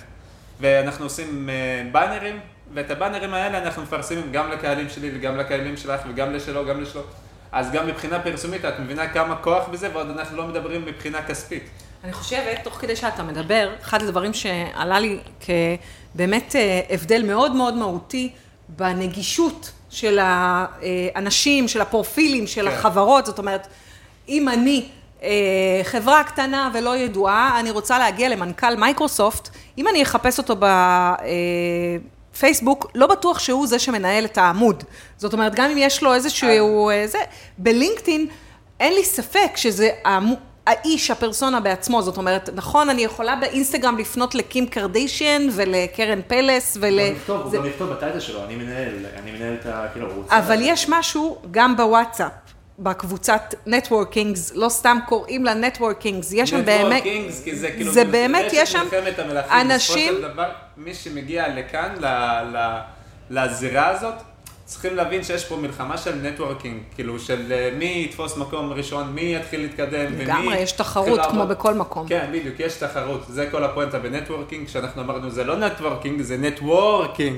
ואנחנו 0.61 1.05
עושים 1.05 1.51
אה, 1.51 1.83
באנרים, 1.93 2.41
ואת 2.75 2.91
הבאנרים 2.91 3.35
האלה 3.35 3.59
אנחנו 3.59 3.83
מפרסמים 3.83 4.33
גם 4.33 4.51
לקהלים 4.51 4.89
שלי 4.89 5.11
וגם 5.15 5.37
לקהלים 5.37 5.77
שלך 5.77 6.01
וגם 6.09 6.33
לשלו, 6.33 6.67
גם 6.67 6.81
לשלו. 6.81 7.03
אז 7.53 7.73
גם 7.73 7.87
מבחינה 7.87 8.21
פרסומית 8.21 8.65
את 8.65 8.79
מבינה 8.81 9.09
כמה 9.09 9.37
כוח 9.37 9.69
בזה, 9.69 9.89
ועוד 9.93 10.11
אנחנו 10.11 10.37
לא 10.37 10.47
מדברים 10.47 10.85
מבחינה 10.87 11.23
כספית. 11.23 11.63
אני 12.05 12.13
חושבת, 12.13 12.59
תוך 12.65 12.75
כדי 12.75 12.97
שאתה 12.97 13.23
מדבר, 13.23 13.71
אחד 13.83 14.03
הדברים 14.03 14.35
שעלה 14.35 15.01
לי 15.01 15.19
כבאמת 15.41 16.57
אה, 16.57 16.81
הבדל 16.91 17.23
מאוד 17.23 17.53
מאוד 17.53 17.75
מהותי 17.75 18.33
בנגישות 18.69 19.71
של 19.91 20.19
האנשים, 20.23 21.69
של 21.69 21.81
הפרופילים, 21.81 22.47
של 22.47 22.71
כן. 22.71 22.77
החברות, 22.77 23.27
זאת 23.27 23.39
אומרת, 23.39 23.67
אם 24.29 24.49
אני 24.49 24.85
אה, 25.23 25.81
חברה 25.83 26.25
קטנה 26.25 26.71
ולא 26.75 26.97
ידועה, 26.97 27.61
אני 27.61 27.71
רוצה 27.71 27.99
להגיע 27.99 28.29
למנכ"ל 28.29 28.77
מייקרוסופט, 28.77 29.49
אם 29.79 29.89
אני 29.89 30.03
אחפש 30.03 30.39
אותו 30.39 30.57
בפייסבוק, 32.33 32.91
לא 32.95 33.07
בטוח 33.07 33.39
שהוא 33.39 33.67
זה 33.67 33.79
שמנהל 33.79 34.25
את 34.25 34.39
העמוד. 34.39 34.85
זאת 35.17 35.33
אומרת, 35.33 35.55
גם 35.55 35.71
אם 35.71 35.79
יש 35.79 36.03
לו 36.03 36.15
איזשהו... 36.15 36.91
אה, 36.91 37.07
זה, 37.07 37.19
בלינקדאין, 37.59 38.27
אין 38.81 38.95
לי 38.95 39.05
ספק 39.05 39.51
שזה 39.57 39.89
האיש, 40.67 41.11
הפרסונה 41.11 41.61
בעצמו, 41.61 42.03
זאת 42.03 42.17
אומרת, 42.17 42.51
נכון, 42.55 42.91
אני 42.91 43.03
יכולה 43.03 43.37
באינסטגרם 43.37 43.99
לפנות 43.99 44.35
לקים 44.35 44.67
קרדיישיאן 44.67 45.49
ולקרן 45.53 46.21
פלס 46.27 46.77
ול... 46.81 46.99
הוא 46.99 47.09
גם 47.09 47.15
יכתוב, 47.17 47.43
הוא 47.43 47.53
גם 47.53 47.67
יכתוב 47.67 47.91
ב 47.91 47.96
title 47.96 48.21
שלו, 48.21 48.45
אני 48.45 48.57
מנהל, 48.57 49.07
אני 49.23 49.33
מנהל 49.33 49.55
את 49.61 49.67
ה... 49.67 49.87
כאילו, 49.93 50.09
אבל 50.29 50.59
יש 50.61 50.89
משהו 50.89 51.39
גם 51.51 51.77
בוואטסאפ, 51.77 52.33
בקבוצת 52.79 53.55
networkings, 53.67 54.53
לא 54.55 54.69
סתם 54.69 54.99
קוראים 55.09 55.45
לה 55.45 55.55
networkings, 55.55 56.33
יש 56.33 56.51
שם 56.51 56.65
באמת... 56.65 56.93
networkings, 57.03 57.45
כי 57.45 57.57
זה 57.57 57.71
כאילו... 57.71 57.93
זה 57.93 58.05
באמת, 58.05 58.45
יש 58.53 58.73
שם. 58.73 58.87
אנשים- 59.61 60.13
בסופו 60.13 60.27
של 60.27 60.33
דבר, 60.33 60.49
מי 60.77 60.95
שמגיע 60.95 61.49
לכאן, 61.49 61.95
לזירה 63.31 63.89
הזאת, 63.89 64.15
צריכים 64.69 64.97
להבין 64.97 65.25
שיש 65.25 65.45
פה 65.45 65.57
מלחמה 65.57 65.99
של 65.99 66.15
נטוורקינג, 66.15 66.83
כאילו 66.95 67.19
של 67.19 67.53
אה, 67.53 67.71
מי 67.79 68.03
יתפוס 68.09 68.37
מקום 68.37 68.73
ראשון, 68.73 69.13
מי 69.15 69.37
יתחיל 69.37 69.61
להתקדם, 69.61 70.07
ומי... 70.13 70.25
לגמרי, 70.25 70.59
יש 70.59 70.73
תחרות 70.73 71.21
כמו 71.31 71.39
לעבוד. 71.39 71.49
בכל 71.49 71.75
מקום. 71.75 72.09
כן, 72.09 72.27
בדיוק, 72.33 72.61
יש 72.61 72.75
תחרות. 72.75 73.25
זה 73.29 73.49
כל 73.51 73.65
הפואנטה 73.65 73.99
בנטוורקינג, 73.99 74.69
שאנחנו 74.69 75.03
אמרנו, 75.03 75.31
זה 75.31 75.45
לא 75.45 75.57
נטוורקינג, 75.57 76.23
זה 76.23 76.37
נטוורקינג. 76.37 77.37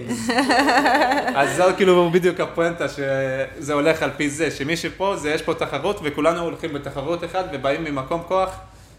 אז 1.41 1.57
זה 1.57 1.63
כאילו 1.77 2.11
בדיוק 2.11 2.41
הפואנטה, 2.41 2.87
שזה 2.89 3.73
הולך 3.73 4.03
על 4.03 4.11
פי 4.17 4.31
זה, 4.31 4.51
שמי 4.51 4.77
שפה, 4.77 5.17
זה 5.17 5.31
יש 5.31 5.43
פה 5.43 5.55
תחרות, 5.55 6.01
וכולנו 6.03 6.41
הולכים 6.41 6.73
בתחרות 6.73 7.25
אחד, 7.25 7.45
ובאים 7.53 7.85
ממקום 7.85 8.23
כוח, 8.29 8.51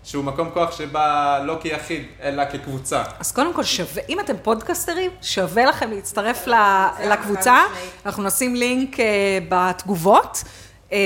שהוא 0.03 0.23
מקום 0.23 0.49
כוח 0.53 0.71
שבא 0.77 1.39
לא 1.45 1.57
כיחיד, 1.61 2.03
אלא 2.21 2.43
כקבוצה. 2.51 3.03
אז 3.19 3.31
קודם 3.31 3.53
כל 3.53 3.63
שווה, 3.63 4.01
אם 4.09 4.19
אתם 4.19 4.33
פודקסטרים, 4.43 5.11
שווה 5.21 5.65
לכם 5.65 5.91
להצטרף 5.91 6.47
ל- 6.47 6.87
לקבוצה. 7.11 7.57
אנחנו 8.05 8.23
נשים 8.23 8.55
לינק 8.55 8.99
אה, 8.99 9.05
בתגובות. 9.49 10.43
אה, 10.91 10.97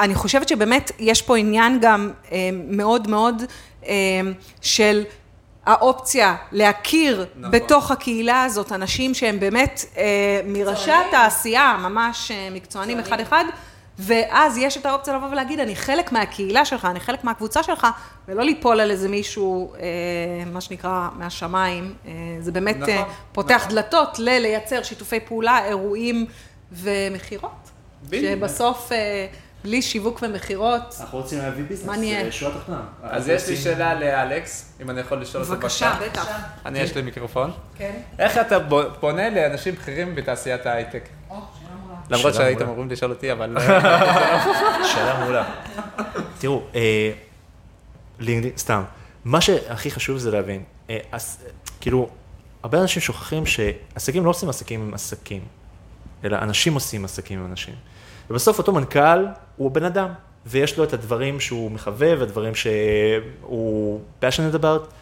אני 0.00 0.14
חושבת 0.14 0.48
שבאמת 0.48 0.90
יש 0.98 1.22
פה 1.22 1.36
עניין 1.36 1.78
גם 1.80 2.10
אה, 2.32 2.38
מאוד 2.68 3.08
מאוד 3.08 3.42
של 4.60 5.04
האופציה 5.66 6.36
להכיר 6.52 7.26
נכון. 7.36 7.50
בתוך 7.50 7.90
הקהילה 7.90 8.42
הזאת 8.44 8.72
אנשים 8.72 9.14
שהם 9.14 9.40
באמת 9.40 9.84
אה, 9.96 10.04
מראשי. 10.44 10.90
התעשייה, 10.92 11.76
ממש 11.80 12.30
מקצוענים 12.52 12.98
אחד-אחד. 12.98 13.44
ואז 13.98 14.56
יש 14.58 14.76
את 14.76 14.86
האופציה 14.86 15.16
לבוא 15.16 15.28
ולהגיד, 15.28 15.60
אני 15.60 15.76
חלק 15.76 16.12
מהקהילה 16.12 16.64
שלך, 16.64 16.84
אני 16.84 17.00
חלק 17.00 17.24
מהקבוצה 17.24 17.62
שלך, 17.62 17.86
ולא 18.28 18.44
ליפול 18.44 18.80
על 18.80 18.90
איזה 18.90 19.08
מישהו, 19.08 19.72
אה, 19.74 19.80
מה 20.52 20.60
שנקרא, 20.60 21.08
מהשמיים. 21.16 21.94
אה, 22.06 22.12
זה 22.40 22.52
באמת 22.52 22.76
נכון, 22.76 22.94
אה, 22.94 23.04
פותח 23.32 23.56
נכון. 23.56 23.70
דלתות 23.70 24.18
ללייצר 24.18 24.82
שיתופי 24.82 25.20
פעולה, 25.20 25.64
אירועים 25.64 26.26
ומכירות. 26.72 27.70
בדיוק. 28.04 28.24
שבסוף, 28.38 28.92
אה, 28.92 29.26
בלי 29.64 29.82
שיווק 29.82 30.18
ומכירות, 30.22 30.96
אנחנו 31.00 31.18
רוצים 31.18 31.38
להביא 31.38 31.64
ביזנס, 31.68 31.86
מה 31.86 31.96
נהיה? 31.96 32.20
אה, 32.20 32.32
שורה 32.32 32.54
תחתונה. 32.58 32.80
אז 33.02 33.28
יש 33.28 33.48
לי 33.48 33.56
שאלה 33.56 33.94
לאלכס, 33.94 34.72
אם 34.82 34.90
אני 34.90 35.00
יכול 35.00 35.20
לשאול 35.20 35.42
אותו 35.42 35.54
בבקשה, 35.54 35.94
בטח. 36.02 36.28
אני, 36.66 36.78
יש 36.78 36.96
לי 36.96 37.02
מיקרופון. 37.02 37.50
כן. 37.78 37.92
איך 38.18 38.38
אתה 38.38 38.58
פונה 39.00 39.30
לאנשים 39.30 39.74
בכירים 39.74 40.14
בתעשיית 40.14 40.66
ההייטק? 40.66 41.08
למרות 42.10 42.34
שהייתם. 42.34 42.64
אמורים 42.64 42.90
לשאול 42.90 43.10
אותי, 43.10 43.32
אבל... 43.32 43.56
שאלה 44.92 45.18
מעולה. 45.20 45.44
תראו, 46.38 46.62
אה, 46.74 47.12
לינקדאין, 48.18 48.56
סתם, 48.56 48.82
מה 49.24 49.40
שהכי 49.40 49.90
חשוב 49.90 50.18
זה 50.18 50.30
להבין, 50.30 50.62
אה, 50.90 50.98
אה, 51.14 51.18
כאילו, 51.80 52.08
הרבה 52.62 52.80
אנשים 52.80 53.02
שוכחים 53.02 53.46
שעסקים 53.46 54.24
לא 54.24 54.30
עושים 54.30 54.48
עסקים 54.48 54.80
עם 54.80 54.94
עסקים, 54.94 55.42
אלא 56.24 56.36
אנשים 56.36 56.74
עושים 56.74 57.04
עסקים 57.04 57.38
עם 57.38 57.46
אנשים. 57.46 57.74
ובסוף 58.30 58.58
אותו 58.58 58.72
מנכ"ל 58.72 59.26
הוא 59.56 59.70
בן 59.70 59.84
אדם, 59.84 60.08
ויש 60.46 60.78
לו 60.78 60.84
את 60.84 60.92
הדברים 60.92 61.40
שהוא 61.40 61.70
מחבב, 61.70 62.18
הדברים 62.22 62.54
שהוא 62.54 64.00
passionate 64.22 64.54
about, 64.54 64.92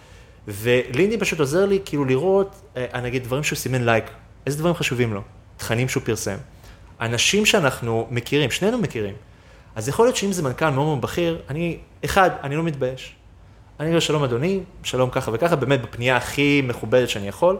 ולינדי 0.48 1.18
פשוט 1.18 1.40
עוזר 1.40 1.66
לי 1.66 1.80
כאילו 1.84 2.04
לראות, 2.04 2.56
אה, 2.76 3.00
נגיד, 3.00 3.24
דברים 3.24 3.42
שהוא 3.42 3.56
סימן 3.56 3.84
לייק, 3.84 4.04
איזה 4.46 4.58
דברים 4.58 4.74
חשובים 4.74 5.14
לו, 5.14 5.22
תכנים 5.56 5.88
שהוא 5.88 6.02
פרסם. 6.02 6.36
אנשים 7.00 7.46
שאנחנו 7.46 8.06
מכירים, 8.10 8.50
שנינו 8.50 8.78
מכירים. 8.78 9.14
אז 9.74 9.88
יכול 9.88 10.06
להיות 10.06 10.16
שאם 10.16 10.32
זה 10.32 10.42
מנכ"ל 10.42 10.70
מאוד 10.70 10.86
מאוד 10.86 11.00
בכיר, 11.00 11.38
אני, 11.50 11.78
אחד, 12.04 12.30
אני 12.42 12.56
לא 12.56 12.62
מתבייש. 12.62 13.14
אני 13.80 13.88
אומר, 13.88 14.00
שלום 14.00 14.24
אדוני, 14.24 14.60
שלום 14.82 15.10
ככה 15.10 15.30
וככה, 15.34 15.56
באמת 15.56 15.82
בפנייה 15.82 16.16
הכי 16.16 16.62
מכובדת 16.64 17.08
שאני 17.08 17.28
יכול. 17.28 17.58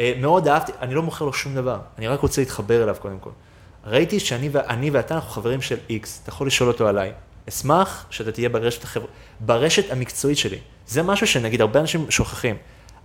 אה, 0.00 0.12
מאוד 0.20 0.48
אהבתי, 0.48 0.72
אני 0.80 0.94
לא 0.94 1.02
מוכר 1.02 1.24
לו 1.24 1.32
שום 1.32 1.54
דבר, 1.54 1.78
אני 1.98 2.08
רק 2.08 2.20
רוצה 2.20 2.40
להתחבר 2.40 2.82
אליו 2.82 2.96
קודם 2.98 3.18
כל. 3.18 3.30
ראיתי 3.86 4.20
שאני 4.20 4.48
ואני 4.52 4.90
ואתה, 4.90 5.14
אנחנו 5.14 5.30
חברים 5.30 5.62
של 5.62 5.76
איקס, 5.90 6.20
אתה 6.22 6.30
יכול 6.30 6.46
לשאול 6.46 6.68
אותו 6.68 6.88
עליי. 6.88 7.12
אשמח 7.48 8.06
שאתה 8.10 8.32
תהיה 8.32 8.48
ברשת, 8.48 8.84
החבר... 8.84 9.06
ברשת 9.40 9.92
המקצועית 9.92 10.38
שלי. 10.38 10.58
זה 10.86 11.02
משהו 11.02 11.26
שנגיד 11.26 11.60
הרבה 11.60 11.80
אנשים 11.80 12.10
שוכחים. 12.10 12.56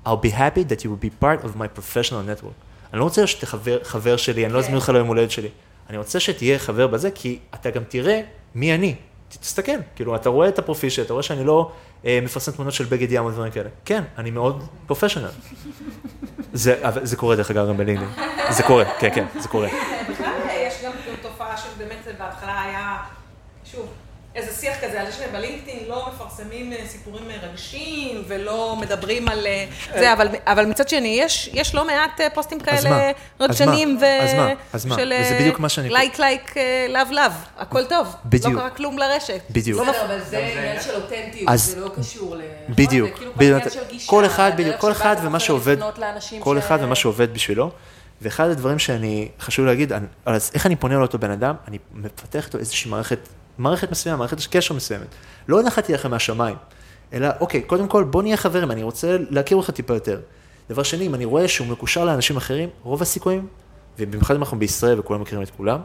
I'll 0.05 0.09
be 0.09 0.31
happy 0.31 0.69
that 0.69 0.81
you 0.81 0.85
will 0.85 1.05
be 1.05 1.23
part 1.23 1.45
of 1.45 1.57
my 1.57 1.79
professional 1.79 2.41
network. 2.41 2.65
אני 2.93 2.99
לא 2.99 3.03
רוצה 3.03 3.27
שתהיה 3.27 3.49
חבר, 3.49 3.83
חבר 3.83 4.17
שלי, 4.17 4.45
אני 4.45 4.53
לא 4.53 4.59
אזמין 4.59 4.75
אותך 4.75 4.89
ליום 4.89 5.07
הולדת 5.07 5.31
שלי. 5.31 5.49
אני 5.89 5.97
רוצה 5.97 6.19
שתהיה 6.19 6.59
חבר 6.59 6.87
בזה, 6.87 7.11
כי 7.11 7.39
אתה 7.53 7.69
גם 7.69 7.83
תראה 7.87 8.21
מי 8.55 8.75
אני. 8.75 8.95
תסתכל, 9.29 9.71
כאילו, 9.95 10.15
אתה 10.15 10.29
רואה 10.29 10.47
את 10.47 10.59
הפרופיל 10.59 10.89
שלי, 10.89 11.05
אתה 11.05 11.13
רואה 11.13 11.23
שאני 11.23 11.43
לא 11.43 11.71
אה, 12.05 12.19
מפרסם 12.23 12.51
תמונות 12.51 12.73
של 12.73 12.85
בגד 12.85 13.11
ים 13.11 13.25
או 13.25 13.31
דברים 13.31 13.51
כאלה. 13.51 13.69
כן, 13.85 14.03
אני 14.17 14.31
מאוד 14.31 14.63
פרופשיונל. 14.87 15.29
זה, 16.53 16.81
זה 17.03 17.15
קורה 17.15 17.35
דרך 17.35 17.51
אגב 17.51 17.67
גם 17.67 17.77
בלינקדאין. 17.77 18.09
זה 18.49 18.63
קורה, 18.63 18.85
כן, 18.99 19.09
כן, 19.15 19.25
זה 19.39 19.47
קורה. 19.47 19.67
בכלל 20.09 20.33
יש 20.49 20.73
גם 20.83 20.91
תופעה 21.21 21.57
שבאמת 21.57 22.07
בהתחלה 22.19 22.61
היה, 22.61 22.97
שוב, 23.65 23.87
איזה 24.35 24.61
שיח 24.61 24.75
כזה 24.83 25.01
על 25.01 25.05
זה 25.05 25.17
שבלינקדאין 25.17 25.79
לא 25.87 26.09
מפרסמים 26.15 26.73
אה, 26.73 26.77
סיפורים 26.87 27.23
מרגשים 27.27 28.23
ולא 28.27 28.75
מדברים 28.81 29.27
על 29.27 29.47
אה, 29.47 29.65
זה, 29.99 30.13
אבל, 30.13 30.27
אבל 30.45 30.65
מצד 30.65 30.89
שני, 30.89 31.07
יש, 31.21 31.49
יש 31.53 31.75
לא 31.75 31.87
מעט 31.87 32.21
אה, 32.21 32.29
פוסטים 32.29 32.57
אז 32.67 32.85
מה? 32.85 32.89
כאלה 32.89 33.07
אז 33.09 33.15
רגשנים 33.39 33.95
מה? 33.95 34.07
אז 34.23 34.33
מה? 34.33 34.49
אז 34.73 34.85
מה? 34.85 34.95
של 34.95 35.13
וזה 35.21 35.37
בדיוק 35.39 35.59
מה 35.59 35.69
שאני- 35.69 35.89
like 35.89 36.19
like 36.19 36.55
love 36.89 37.07
love, 37.11 37.33
הכל 37.57 37.85
טוב. 37.85 38.15
בדיוק. 38.25 38.53
לא 38.53 38.59
קרה 38.59 38.69
כלום 38.69 38.97
לרשת. 38.97 39.41
בדיוק. 39.49 39.79
לא 39.85 39.91
בסדר, 39.91 40.05
אבל 40.05 40.19
זה 40.23 40.37
עניין 40.37 40.81
של 40.81 40.95
אותנטיות, 40.95 41.49
אז- 41.49 41.63
זה 41.65 41.79
לא 41.79 41.89
קשור 41.99 42.35
ל... 42.35 42.41
בדיוק, 42.69 43.09
זה 43.09 43.15
כאילו. 43.17 43.31
עניין 43.55 43.69
של 43.69 43.79
גישה, 43.89 44.09
כל 44.09 44.25
אחד, 44.25 44.51
בדיוק, 44.57 44.75
כל 44.77 44.91
אחד 44.91 45.15
ומה 45.23 45.39
שעובד, 45.39 45.77
כל 46.39 46.57
אחד 46.57 46.77
ומה 46.81 46.95
שעובד 46.95 47.33
בשבילו. 47.33 47.71
ואחד 48.21 48.49
הדברים 48.49 48.79
שאני, 48.79 49.27
חשוב 49.39 49.65
להגיד, 49.65 49.93
אני- 49.93 50.05
אז 50.25 50.51
איך 50.53 50.65
אני 50.65 50.75
פונה 50.75 50.95
לאותו 50.97 51.17
בן 51.17 51.31
אדם, 51.31 51.55
אני 51.67 51.77
מפתח 51.93 52.45
איתו 52.45 52.57
איזושהי 52.57 52.91
מערכת, 52.91 53.19
מערכת 53.57 53.91
מסוימת, 53.91 54.19
מערכת 54.19 54.37
קשר 54.51 54.73
מסוימת. 54.73 55.07
לא 55.47 55.63
נחתי 55.63 55.93
לכם 55.93 56.11
מהשמיים, 56.11 56.55
אלא, 57.13 57.27
אוקיי, 57.39 57.61
קודם 57.61 57.87
כל, 57.87 58.03
בוא 58.03 58.23
נהיה 58.23 58.37
חברים, 58.37 58.71
אני 58.71 58.83
רוצה 58.83 59.17
להכיר 59.29 59.57
אותך 59.57 59.69
טיפה 59.69 59.93
יותר. 59.93 60.21
דבר 60.69 60.83
שני, 60.83 61.07
אם 61.07 61.15
אני 61.15 61.25
רואה 61.25 61.47
שהוא 61.47 61.67
מקושר 61.67 62.05
לאנשים 62.05 62.37
אחרים, 62.37 62.69
רוב 62.83 63.01
הסיכויים, 63.01 63.47
ובמיוחד 63.99 64.35
אם 64.35 64.39
אנחנו 64.39 64.59
בישראל 64.59 64.99
וכולם 64.99 65.21
מכירים 65.21 65.43
את 65.43 65.49
כולם, 65.49 65.79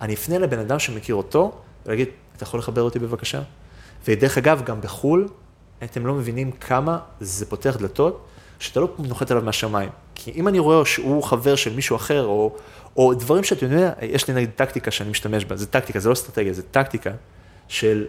אני 0.00 0.14
אפנה 0.14 0.38
לבן 0.38 0.58
אדם 0.58 0.78
שמכיר 0.78 1.14
אותו, 1.14 1.52
ולהגיד, 1.86 2.08
אתה 2.36 2.44
יכול 2.44 2.60
לחבר 2.60 2.82
אותי 2.82 2.98
בבקשה? 2.98 3.42
ודרך 4.08 4.38
אגב, 4.38 4.62
גם 4.64 4.80
בחו"ל, 4.80 5.28
אתם 5.84 6.06
לא 6.06 6.14
מבינים 6.14 6.50
כמה 6.50 6.98
זה 7.20 7.46
פותח 7.46 7.76
דלתות, 7.78 8.26
שאתה 8.58 8.80
לא 8.80 8.88
נוחת 8.98 9.30
עליו 9.30 9.42
מהשמיים. 9.42 9.88
כי 10.24 10.32
אם 10.36 10.48
אני 10.48 10.58
רואה 10.58 10.84
שהוא 10.86 11.22
חבר 11.22 11.56
של 11.56 11.74
מישהו 11.74 11.96
אחר, 11.96 12.24
או, 12.24 12.52
או 12.96 13.14
דברים 13.14 13.44
שאתה 13.44 13.64
יודע, 13.64 13.92
יש 14.02 14.28
לי 14.28 14.34
נגיד 14.34 14.50
טקטיקה 14.56 14.90
שאני 14.90 15.10
משתמש 15.10 15.44
בה, 15.44 15.56
זה 15.56 15.66
טקטיקה, 15.66 16.00
זה 16.00 16.08
לא 16.08 16.12
אסטרטגיה, 16.12 16.52
זה 16.52 16.62
טקטיקה 16.62 17.10
של, 17.68 18.04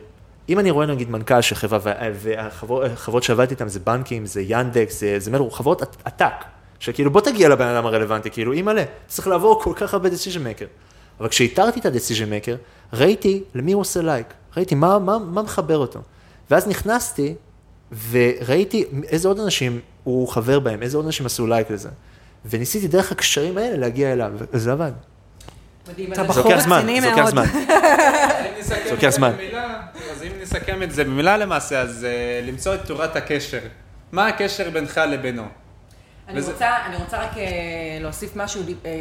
אם 0.50 0.60
אני 0.60 0.72
רואה 0.72 0.86
נגיד 0.86 1.10
מנכ"ל 1.10 1.42
של 1.42 1.56
חברה, 1.56 1.80
וה- 1.84 2.10
והחברות 2.14 3.24
שעבדתי 3.24 3.54
איתן 3.54 3.68
זה 3.68 3.80
בנקים, 3.80 4.26
זה 4.26 4.42
ינדקס, 4.48 5.00
זה, 5.00 5.20
זה 5.20 5.32
מלו, 5.32 5.52
חברות 5.52 5.82
עת- 5.82 5.98
עתק, 6.06 6.34
שכאילו 6.80 7.12
בוא 7.12 7.22
תגיע 7.22 7.50
לבן 7.50 7.68
אדם 7.68 7.86
הרלוונטי, 7.86 8.30
כאילו 8.32 8.52
אימא'לה, 8.52 8.84
צריך 9.08 9.28
לעבור 9.28 9.62
כל 9.64 9.74
כך 9.76 9.94
הרבה 9.94 10.10
decision 10.10 10.60
maker. 10.60 10.66
אבל 11.20 11.30
כשאיתרתי 11.30 11.80
את 11.80 11.86
ה-decision 11.86 12.30
maker, 12.48 12.58
ראיתי 12.94 13.44
למי 13.56 13.72
הוא 13.72 13.82
עושה 13.82 14.02
לייק, 14.02 14.28
ראיתי 14.58 14.76
מה, 14.76 15.00
מה, 15.00 15.18
מה 15.20 15.42
מחבר 15.42 15.78
אותו. 15.78 16.00
ואז 16.52 16.68
נכנסתי 16.68 17.36
וראיתי 18.10 18.86
איזה 19.08 19.28
עוד 19.28 19.40
אנשים 19.40 19.80
הוא 20.04 20.28
חבר 20.28 20.60
בהם, 20.60 20.82
איזה 20.84 20.98
עוד 20.98 21.06
אנשים 21.06 21.26
עשו 21.26 21.48
לייק 21.48 21.72
לזה. 21.72 21.90
וניסיתי 22.46 22.88
דרך 22.88 23.12
הקשרים 23.12 23.58
האלה 23.58 23.78
להגיע 23.78 24.14
אליו, 24.14 24.32
וזה 24.54 24.72
עבד. 24.72 24.92
מדהים. 25.90 26.14
אתה 26.14 26.24
בחור 26.24 26.60
זה 26.60 26.76
רציני 26.76 27.02
זה 27.02 27.10
לוקח 27.10 27.18
מאוד. 27.20 27.30
זמן. 27.30 27.46
נסכם 28.60 28.80
לוקח 28.92 29.10
זה 29.10 29.16
זמן. 29.16 29.32
אז 30.12 30.24
אם 30.24 30.32
נסכם 30.42 30.84
את 30.84 30.92
זה 30.92 31.04
במילה 31.04 31.38
למעשה, 31.38 31.82
אז 31.82 32.06
אה, 32.06 32.42
למצוא 32.48 32.76
את 32.76 32.86
תורת 32.86 33.16
הקשר. 33.16 33.60
מה 34.12 34.28
הקשר 34.28 34.70
בינך 34.70 35.02
לבינו? 35.08 35.44
אני 36.28 36.40
וזה- 36.40 36.52
רוצה, 36.52 36.70
אני 36.86 36.96
רוצה 36.96 37.18
רק 37.24 37.38
אה, 37.38 37.44
להוסיף 38.02 38.36
משהו 38.36 38.62
אה, 38.86 38.92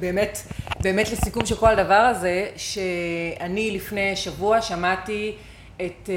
באמת, 0.00 0.38
באמת 0.80 1.12
לסיכום 1.12 1.46
של 1.46 1.56
כל 1.56 1.68
הדבר 1.68 1.94
הזה, 1.94 2.46
שאני 2.56 3.70
לפני 3.70 4.16
שבוע 4.16 4.62
שמעתי 4.62 5.34
את 5.86 6.08
אה, 6.08 6.14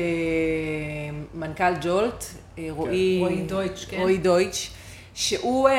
מנכ"ל 1.33 1.73
ג'ולט, 1.81 2.23
אה, 2.57 2.67
רועי, 2.69 3.17
רועי 3.19 3.41
דויטש, 3.41 3.85
כן. 3.85 3.97
רועי 3.97 4.17
דויטש, 4.17 4.69
שהוא 5.13 5.69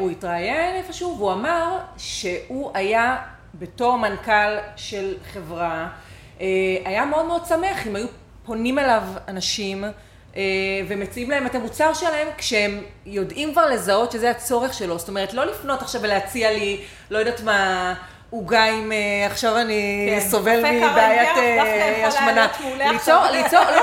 הוא 0.00 0.10
התראיין 0.10 0.76
איפשהו 0.76 1.16
והוא 1.18 1.32
אמר 1.32 1.78
שהוא 1.96 2.70
היה 2.74 3.16
בתור 3.54 3.96
מנכ"ל 3.96 4.56
של 4.76 5.14
חברה, 5.32 5.88
אה, 6.40 6.46
היה 6.84 7.04
מאוד 7.04 7.26
מאוד 7.26 7.46
שמח 7.46 7.86
אם 7.86 7.96
היו 7.96 8.06
פונים 8.44 8.78
אליו 8.78 9.02
אנשים 9.28 9.84
אה, 10.36 10.42
ומציעים 10.88 11.30
להם 11.30 11.46
את 11.46 11.54
המוצר 11.54 11.94
שלהם 11.94 12.28
כשהם 12.38 12.80
יודעים 13.06 13.52
כבר 13.52 13.66
לזהות 13.66 14.12
שזה 14.12 14.30
הצורך 14.30 14.74
שלו. 14.74 14.98
זאת 14.98 15.08
אומרת, 15.08 15.34
לא 15.34 15.44
לפנות 15.44 15.82
עכשיו 15.82 16.02
ולהציע 16.02 16.52
לי, 16.52 16.80
לא 17.10 17.18
יודעת 17.18 17.40
מה, 17.40 17.94
עוגה 18.32 18.64
עם, 18.64 18.92
אה, 18.92 19.26
עכשיו 19.26 19.58
אני 19.58 20.08
כן, 20.20 20.28
סובל 20.30 20.58
מבעיית 20.58 21.36
אה, 21.36 22.06
השמנה. 22.08 22.46
ליצור. 22.76 23.24
ליצור, 23.32 23.60
לא, 23.60 23.82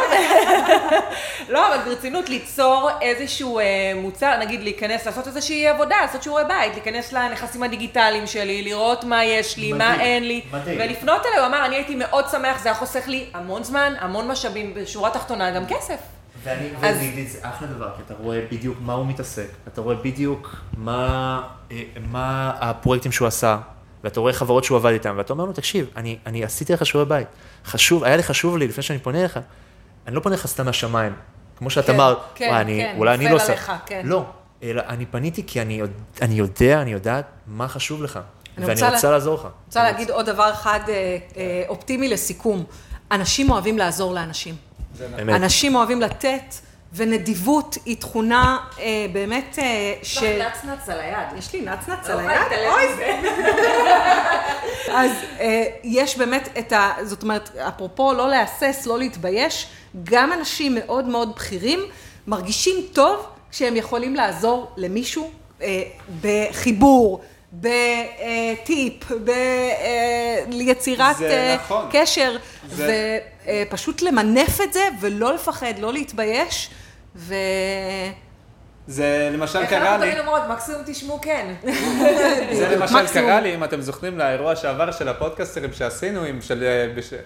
לא, 1.50 1.68
אבל 1.76 1.84
ברצינות, 1.86 2.30
ליצור 2.30 2.90
איזשהו 3.02 3.60
אה, 3.60 3.64
מוצר, 3.96 4.38
נגיד 4.40 4.64
להיכנס, 4.64 5.06
לעשות 5.06 5.28
איזושהי 5.28 5.68
עבודה, 5.68 5.96
לעשות 6.02 6.24
שיעורי 6.24 6.44
בית, 6.48 6.74
להיכנס 6.74 7.14
לנכסים 7.14 7.64
הדיגיטליים 7.64 8.28
שלי, 8.28 8.62
לראות 8.62 9.04
מה 9.04 9.26
יש 9.26 9.58
לי, 9.58 9.74
מה 9.74 9.78
מדהים, 9.94 10.02
אין 10.02 10.28
לי, 10.28 10.42
מדהים. 10.54 10.78
ולפנות 10.82 11.26
אליי, 11.26 11.40
הוא 11.40 11.48
אמר, 11.48 11.66
אני 11.66 11.76
הייתי 11.76 11.96
מאוד 11.96 12.26
שמח, 12.32 12.64
זה 12.64 12.70
היה 12.70 12.76
חוסך 12.78 13.08
לי 13.08 13.26
המון 13.34 13.64
זמן, 13.64 13.94
המון 14.00 14.28
משאבים, 14.28 14.74
בשורה 14.74 15.10
תחתונה 15.10 15.52
גם 15.52 15.66
כסף. 15.66 15.98
ואני, 16.44 16.68
אז- 16.82 16.98
ואני, 16.98 17.26
זה 17.26 17.40
אחלה 17.42 17.68
דבר, 17.68 17.90
כי 17.96 18.02
אתה 18.06 18.14
רואה 18.24 18.40
בדיוק 18.52 18.78
מה 18.82 18.94
הוא 18.94 19.06
מתעסק, 19.06 19.48
אתה 19.68 19.82
רואה 19.82 19.96
בדיוק 19.96 20.56
מה, 20.78 21.42
מה 22.12 22.52
הפרויקטים 22.60 23.12
שהוא 23.12 23.28
עשה, 23.28 23.58
ואתה 24.04 24.20
רואה 24.20 24.34
חברות 24.34 24.64
שהוא 24.64 24.78
עבד 24.78 24.92
איתן, 24.92 25.14
ואתה 25.18 25.34
אומר 25.34 25.46
לו, 25.46 25.54
תקשיב, 25.54 25.86
אני, 25.96 26.18
אני 26.26 26.44
עשיתי 26.44 26.74
לך 26.74 26.86
שיעורי 26.86 27.10
בית, 27.10 27.28
חשוב, 27.66 28.04
היה 28.04 28.18
לי 28.18 28.24
חשוב 28.24 28.58
לי, 28.58 28.68
לפני 28.68 28.84
שאני 28.84 29.00
פונה 29.00 29.20
אליך, 29.20 29.40
אני 30.08 30.16
לא 30.16 30.20
פונה 30.20 30.36
לך 30.36 30.48
סתם 30.48 30.66
מהשמיים, 30.66 31.14
כמו 31.58 31.70
שאת 31.70 31.86
כן, 31.86 31.94
אמרת, 31.94 32.18
כן, 32.36 32.48
"וואי, 32.50 32.62
אני, 32.62 32.78
כן, 32.84 32.96
אולי 32.98 33.16
אני 33.16 33.30
לא 33.30 33.36
עושה, 33.36 33.54
כן. 33.86 34.02
לא, 34.06 34.26
אלא 34.64 34.82
אני 34.88 35.06
פניתי 35.06 35.44
כי 35.48 35.62
אני, 35.62 35.82
אני 36.22 36.36
יודע, 36.36 36.82
אני 36.82 36.92
יודעת 36.92 37.26
מה 37.48 37.68
חשוב 37.68 38.04
לך, 38.04 38.20
אני 38.58 38.66
ואני 38.66 38.74
רוצה 38.82 38.90
רוצה 38.96 39.08
לה- 39.08 39.14
לעזור 39.14 39.36
לך. 39.36 39.48
רוצה 39.68 39.84
להגיד 39.84 40.10
עוד 40.12 40.26
דבר 40.26 40.52
אחד 40.54 40.80
אה, 40.88 40.94
אה, 41.38 41.64
אופטימי 41.68 42.08
לסיכום. 42.10 42.64
אנשים 43.12 43.50
אוהבים 43.52 43.78
לעזור 43.78 44.14
לאנשים. 44.14 44.56
אנשים 45.30 45.76
אוהבים 45.76 46.02
לתת, 46.02 46.56
ונדיבות 46.94 47.78
היא 47.86 47.98
תכונה 47.98 48.58
אה, 48.80 49.06
באמת 49.14 49.60
אה, 49.62 49.94
ש... 50.04 50.24
נצנץ 50.24 50.90
על 50.90 51.00
היד. 51.00 51.28
יש 51.38 51.54
לי 51.54 51.62
נצנץ 51.62 52.08
לא 52.10 52.14
על 52.14 52.20
היד? 52.30 52.42
אוי, 52.68 52.94
מזה. 52.94 53.20
אז 55.02 55.12
אה, 55.40 55.64
יש 55.84 56.18
באמת 56.18 56.50
את 56.60 56.72
ה... 56.72 56.92
זאת 57.04 57.24
אומרת, 57.24 57.56
אפרופו 57.58 58.14
לא 58.14 58.30
להסס, 58.30 58.86
לא 58.86 58.98
להתבייש, 59.00 59.68
גם 60.04 60.34
אנשים 60.34 60.76
מאוד 60.76 61.06
מאוד 61.06 61.36
בכירים 61.36 61.80
מרגישים 62.28 62.76
טוב 62.94 63.26
כשהם 63.52 63.76
יכולים 63.76 64.16
לעזור 64.16 64.72
למישהו 64.78 65.32
אה, 65.62 65.82
בחיבור, 66.22 67.22
בטיפ, 67.54 69.12
ביצירת 70.50 71.18
זה 71.18 71.30
אה, 71.30 71.56
נכון. 71.56 71.86
קשר, 71.92 72.38
זה- 72.70 73.20
ופשוט 73.50 74.02
למנף 74.02 74.62
את 74.62 74.74
זה 74.74 74.84
ולא 75.02 75.34
לפחד, 75.34 75.74
לא 75.80 75.94
להתבייש, 75.94 76.70
ו... 77.16 77.36
זה 78.90 79.30
למשל 79.34 79.60
איך 79.60 79.70
קרה 79.70 79.92
אנחנו 79.92 80.06
לי, 80.06 80.12
תמיד 80.12 80.20
אומרות, 80.20 80.42
מקסימום 80.50 80.82
תשמעו 80.86 81.22
כן. 81.22 81.54
זה 82.58 82.76
למשל. 82.76 83.08
קרה 83.14 83.42
לי, 83.42 83.56
אם 83.56 83.64
אתם 83.64 83.82
זוכרים 83.82 84.18
לאירוע 84.18 84.56
שעבר 84.56 84.92
של 84.92 85.08
הפודקאסטרים 85.08 85.74
שעשינו 85.74 86.24
עם, 86.24 86.42
של, 86.42 86.64
אה, 86.64 86.94
בש, 86.96 87.14
אה, 87.14 87.20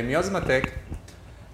עם 0.00 0.10
יוזמטק, 0.10 0.62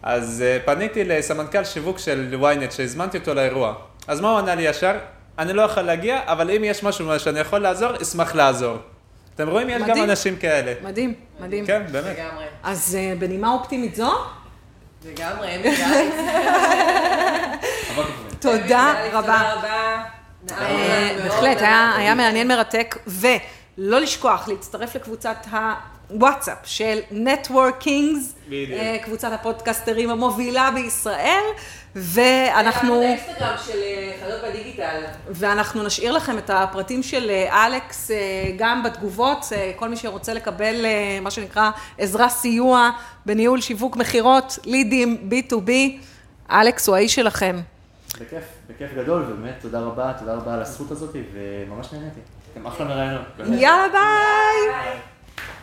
אז 0.02 0.44
אה, 0.46 0.59
פניתי 0.64 1.04
לסמנכ"ל 1.04 1.64
שיווק 1.64 1.98
של 1.98 2.37
ynet 2.42 2.70
שהזמנתי 2.70 3.18
אותו 3.18 3.35
לאירוע. 3.35 3.74
אז 4.09 4.20
מה 4.20 4.30
הוא 4.30 4.38
ענה 4.38 4.54
לי 4.54 4.62
ישר? 4.62 4.98
אני 5.38 5.52
לא 5.52 5.62
יכול 5.62 5.82
להגיע, 5.82 6.20
אבל 6.26 6.50
אם 6.50 6.64
יש 6.64 6.82
משהו 6.82 7.20
שאני 7.20 7.40
יכול 7.40 7.59
לעזור, 7.59 7.90
אשמח 8.02 8.35
לעזור. 8.35 8.76
אתם 9.37 9.49
רואים? 9.49 9.70
יש 9.70 9.83
גם 9.83 9.88
מדהים. 9.90 10.05
אנשים 10.05 10.37
כאלה. 10.37 10.72
מדהים, 10.83 11.14
מדהים. 11.40 11.66
כן, 11.66 11.83
באמת. 11.92 12.18
לגמרי. 12.18 12.44
אז 12.62 12.99
אה, 12.99 13.14
בנימה 13.18 13.53
אופטימית 13.53 13.94
זו, 13.94 14.12
לגמרי, 15.05 15.59
גליץ. 15.62 15.81
תודה 18.40 18.94
רבה. 19.12 19.20
תודה 19.20 19.53
רבה. 19.55 20.03
נעמנו 20.51 20.79
אה, 20.79 21.16
בהחלט, 21.25 21.59
היה, 21.62 22.14
מעניין 22.14 22.49
מרתק, 22.49 22.96
ולא 23.07 24.01
לשכוח 24.01 24.49
להצטרף 24.49 24.94
לקבוצת 24.96 25.46
הוואטסאפ 26.11 26.59
של 26.64 26.99
נטוורקינגס, 27.11 28.35
בדיוק. 28.46 28.81
קבוצת 29.05 29.33
הפודקסטרים 29.33 30.11
המובילה 30.11 30.70
בישראל. 30.75 31.44
ואנחנו, 31.96 33.02
של 33.66 33.78
אה, 33.82 34.12
חיות 34.20 34.40
בדיגיטל. 34.48 35.00
ואנחנו 35.30 35.82
נשאיר 35.82 36.12
לכם 36.12 36.38
את 36.38 36.50
הפרטים 36.50 37.02
של 37.02 37.30
אה, 37.30 37.66
אלכס 37.66 38.11
אה, 38.11 38.16
גם 38.56 38.82
בתגובות, 38.82 39.46
כל 39.76 39.88
מי 39.88 39.96
שרוצה 39.96 40.35
לקבל 40.35 40.87
מה 41.22 41.30
שנקרא 41.30 41.70
עזרה 41.98 42.28
סיוע 42.28 42.90
בניהול 43.26 43.61
שיווק 43.61 43.96
מכירות, 43.96 44.59
לידים, 44.64 45.30
B2B, 45.30 45.70
אלכס 46.50 46.88
הוא 46.88 46.96
האיש 46.96 47.14
שלכם. 47.14 47.61
בכיף, 48.20 48.44
בכיף 48.68 48.90
גדול, 48.96 49.22
ובאמת 49.28 49.54
תודה 49.61 49.80
רבה, 49.80 50.12
תודה 50.18 50.35
רבה 50.35 50.54
על 50.54 50.62
הזכות 50.62 50.90
הזאת, 50.90 51.16
וממש 51.32 51.92
נהניתי. 51.92 52.20
אתם 52.52 52.66
אחלה 52.66 52.87
מראיינות. 52.87 53.22
באמת. 53.38 53.61
יאללה 53.61 53.88
ביי! 53.92 54.98